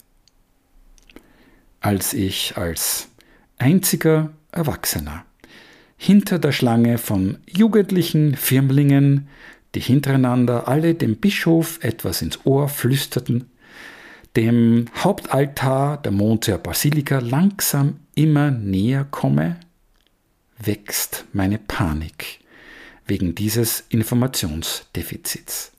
Als 1.80 2.14
ich 2.14 2.56
als 2.56 3.08
einziger 3.58 4.30
Erwachsener 4.50 5.26
hinter 5.98 6.38
der 6.38 6.52
Schlange 6.52 6.96
von 6.96 7.36
jugendlichen 7.46 8.34
Firmlingen, 8.34 9.28
die 9.74 9.80
hintereinander 9.80 10.68
alle 10.68 10.94
dem 10.94 11.16
Bischof 11.16 11.78
etwas 11.82 12.22
ins 12.22 12.46
Ohr 12.46 12.70
flüsterten, 12.70 13.50
dem 14.36 14.86
Hauptaltar 14.96 16.00
der 16.00 16.12
Monteer 16.12 16.56
Basilika 16.56 17.18
langsam 17.18 18.00
immer 18.14 18.50
näher 18.50 19.04
komme, 19.04 19.58
wächst 20.66 21.24
meine 21.32 21.58
Panik 21.58 22.40
wegen 23.06 23.34
dieses 23.34 23.84
Informationsdefizits. 23.88 25.72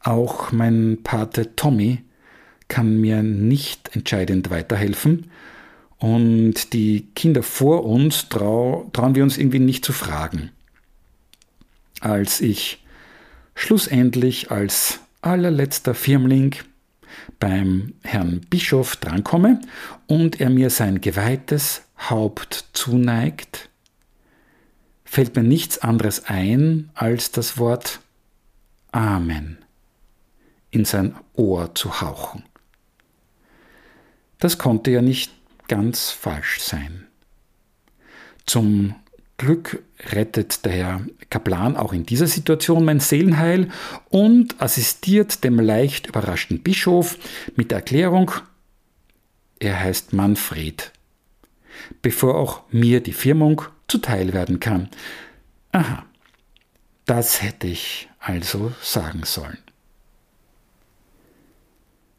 Auch 0.00 0.52
mein 0.52 0.98
Pate 1.02 1.56
Tommy 1.56 2.02
kann 2.68 3.00
mir 3.00 3.22
nicht 3.22 3.94
entscheidend 3.94 4.50
weiterhelfen 4.50 5.30
und 5.98 6.72
die 6.72 7.08
Kinder 7.14 7.42
vor 7.42 7.84
uns 7.84 8.28
trau, 8.28 8.90
trauen 8.92 9.14
wir 9.14 9.22
uns 9.22 9.38
irgendwie 9.38 9.60
nicht 9.60 9.84
zu 9.84 9.92
fragen. 9.92 10.50
Als 12.00 12.40
ich 12.40 12.84
schlussendlich 13.54 14.50
als 14.50 15.00
allerletzter 15.22 15.94
Firmling 15.94 16.54
beim 17.40 17.94
Herrn 18.02 18.40
Bischof 18.50 18.96
drankomme 18.96 19.60
und 20.06 20.40
er 20.40 20.50
mir 20.50 20.70
sein 20.70 21.00
geweihtes 21.00 21.85
Haupt 21.98 22.66
zuneigt, 22.72 23.68
fällt 25.04 25.36
mir 25.36 25.42
nichts 25.42 25.78
anderes 25.78 26.26
ein, 26.26 26.90
als 26.94 27.30
das 27.30 27.58
Wort 27.58 28.00
Amen 28.92 29.58
in 30.70 30.84
sein 30.84 31.14
Ohr 31.34 31.74
zu 31.74 32.00
hauchen. 32.00 32.44
Das 34.38 34.58
konnte 34.58 34.90
ja 34.90 35.00
nicht 35.00 35.32
ganz 35.68 36.10
falsch 36.10 36.60
sein. 36.60 37.06
Zum 38.44 38.94
Glück 39.38 39.82
rettet 40.10 40.64
der 40.64 40.72
Herr 40.72 41.00
Kaplan 41.30 41.76
auch 41.76 41.92
in 41.92 42.06
dieser 42.06 42.26
Situation 42.26 42.84
mein 42.84 43.00
Seelenheil 43.00 43.70
und 44.08 44.60
assistiert 44.60 45.44
dem 45.44 45.58
leicht 45.60 46.06
überraschten 46.06 46.62
Bischof 46.62 47.18
mit 47.56 47.70
der 47.70 47.78
Erklärung, 47.78 48.30
er 49.58 49.80
heißt 49.80 50.12
Manfred, 50.12 50.92
bevor 52.02 52.36
auch 52.36 52.62
mir 52.70 53.00
die 53.00 53.12
Firmung 53.12 53.62
zuteil 53.88 54.32
werden 54.32 54.60
kann. 54.60 54.88
Aha, 55.72 56.04
das 57.04 57.42
hätte 57.42 57.66
ich 57.66 58.08
also 58.18 58.72
sagen 58.82 59.22
sollen. 59.24 59.58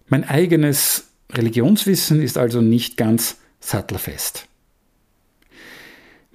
Mein 0.07 0.23
eigenes 0.23 1.09
Religionswissen 1.31 2.21
ist 2.21 2.37
also 2.37 2.61
nicht 2.61 2.95
ganz 2.97 3.37
sattelfest 3.59 4.47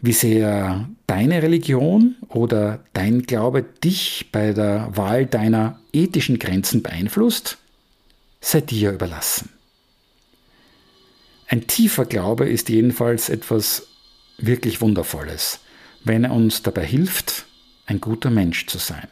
wie 0.02 0.12
sehr 0.12 0.88
deine 1.06 1.42
Religion 1.42 2.16
oder 2.28 2.80
dein 2.92 3.22
Glaube 3.22 3.62
dich 3.62 4.30
bei 4.32 4.52
der 4.52 4.90
Wahl 4.94 5.26
deiner 5.26 5.78
ethischen 5.92 6.40
Grenzen 6.40 6.82
beeinflusst, 6.82 7.58
sei 8.40 8.60
dir 8.60 8.90
überlassen. 8.90 9.48
Ein 11.52 11.66
tiefer 11.66 12.06
Glaube 12.06 12.48
ist 12.48 12.70
jedenfalls 12.70 13.28
etwas 13.28 13.88
wirklich 14.38 14.80
Wundervolles, 14.80 15.60
wenn 16.02 16.24
er 16.24 16.32
uns 16.32 16.62
dabei 16.62 16.86
hilft, 16.86 17.44
ein 17.84 18.00
guter 18.00 18.30
Mensch 18.30 18.64
zu 18.64 18.78
sein. 18.78 19.06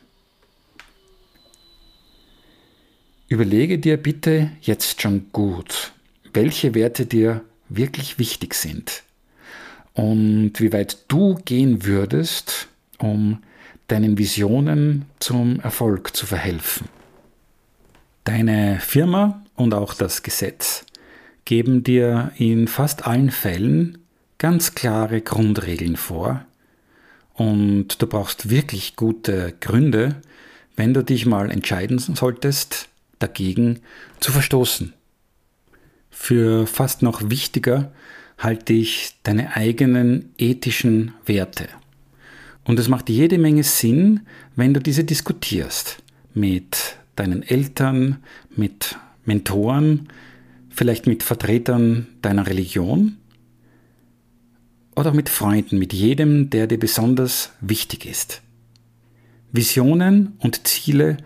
Überlege 3.28 3.78
dir 3.78 3.98
bitte 3.98 4.52
jetzt 4.62 5.02
schon 5.02 5.26
gut, 5.32 5.92
welche 6.32 6.74
Werte 6.74 7.04
dir 7.04 7.42
wirklich 7.68 8.18
wichtig 8.18 8.54
sind 8.54 9.02
und 9.92 10.54
wie 10.60 10.72
weit 10.72 10.96
du 11.08 11.34
gehen 11.44 11.84
würdest, 11.84 12.68
um 12.96 13.42
deinen 13.86 14.16
Visionen 14.16 15.04
zum 15.18 15.60
Erfolg 15.60 16.16
zu 16.16 16.24
verhelfen. 16.24 16.88
Deine 18.24 18.80
Firma 18.80 19.44
und 19.56 19.74
auch 19.74 19.92
das 19.92 20.22
Gesetz 20.22 20.86
geben 21.44 21.82
dir 21.82 22.32
in 22.36 22.68
fast 22.68 23.06
allen 23.06 23.30
Fällen 23.30 23.98
ganz 24.38 24.74
klare 24.74 25.20
Grundregeln 25.20 25.96
vor 25.96 26.44
und 27.34 28.02
du 28.02 28.06
brauchst 28.06 28.50
wirklich 28.50 28.96
gute 28.96 29.54
Gründe, 29.60 30.16
wenn 30.76 30.94
du 30.94 31.02
dich 31.02 31.26
mal 31.26 31.50
entscheiden 31.50 31.98
solltest, 31.98 32.88
dagegen 33.18 33.80
zu 34.20 34.32
verstoßen. 34.32 34.92
Für 36.10 36.66
fast 36.66 37.02
noch 37.02 37.30
wichtiger 37.30 37.92
halte 38.38 38.72
ich 38.72 39.16
deine 39.22 39.56
eigenen 39.56 40.30
ethischen 40.38 41.12
Werte. 41.24 41.68
Und 42.64 42.78
es 42.78 42.88
macht 42.88 43.08
jede 43.08 43.38
Menge 43.38 43.64
Sinn, 43.64 44.20
wenn 44.56 44.74
du 44.74 44.80
diese 44.80 45.04
diskutierst 45.04 46.02
mit 46.34 46.96
deinen 47.16 47.42
Eltern, 47.42 48.18
mit 48.54 48.96
Mentoren, 49.24 50.08
vielleicht 50.80 51.06
mit 51.06 51.22
Vertretern 51.22 52.06
deiner 52.22 52.46
Religion 52.46 53.18
oder 54.96 55.12
mit 55.12 55.28
Freunden, 55.28 55.78
mit 55.78 55.92
jedem, 55.92 56.48
der 56.48 56.66
dir 56.66 56.78
besonders 56.78 57.52
wichtig 57.60 58.06
ist. 58.06 58.40
Visionen 59.52 60.38
und 60.38 60.66
Ziele 60.66 61.18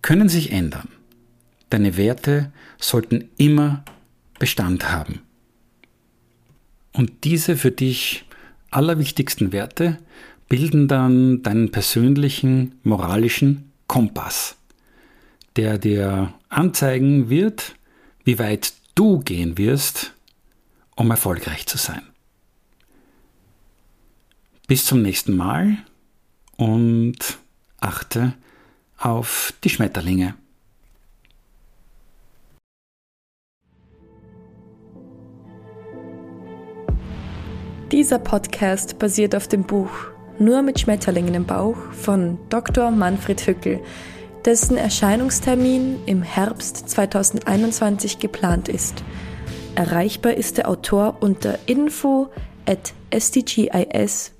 können 0.00 0.30
sich 0.30 0.50
ändern. 0.50 0.88
Deine 1.68 1.98
Werte 1.98 2.52
sollten 2.78 3.28
immer 3.36 3.84
Bestand 4.38 4.90
haben. 4.90 5.20
Und 6.94 7.24
diese 7.24 7.56
für 7.56 7.72
dich 7.72 8.24
allerwichtigsten 8.70 9.52
Werte 9.52 9.98
bilden 10.48 10.88
dann 10.88 11.42
deinen 11.42 11.70
persönlichen 11.70 12.76
moralischen 12.82 13.70
Kompass, 13.88 14.56
der 15.56 15.76
dir 15.76 16.32
anzeigen 16.48 17.28
wird, 17.28 17.74
wie 18.24 18.38
weit 18.38 18.72
du 18.96 19.20
gehen 19.20 19.56
wirst, 19.56 20.12
um 20.96 21.10
erfolgreich 21.10 21.66
zu 21.66 21.78
sein. 21.78 22.02
Bis 24.66 24.84
zum 24.84 25.02
nächsten 25.02 25.36
Mal 25.36 25.76
und 26.56 27.38
achte 27.78 28.34
auf 28.98 29.54
die 29.62 29.68
Schmetterlinge. 29.68 30.34
Dieser 37.92 38.18
Podcast 38.18 38.98
basiert 38.98 39.36
auf 39.36 39.46
dem 39.46 39.62
Buch 39.62 39.90
Nur 40.40 40.62
mit 40.62 40.80
Schmetterlingen 40.80 41.34
im 41.34 41.46
Bauch 41.46 41.76
von 41.92 42.38
Dr. 42.48 42.90
Manfred 42.90 43.46
Hückel, 43.46 43.80
dessen 44.46 44.76
Erscheinungstermin 44.76 45.98
im 46.06 46.22
Herbst 46.22 46.88
2021 46.88 48.20
geplant 48.20 48.68
ist. 48.68 49.02
Erreichbar 49.74 50.34
ist 50.34 50.56
der 50.56 50.68
Autor 50.68 51.16
unter 51.20 51.58
info 51.66 52.28
at 52.64 52.94
sdgis.at. 53.12 54.32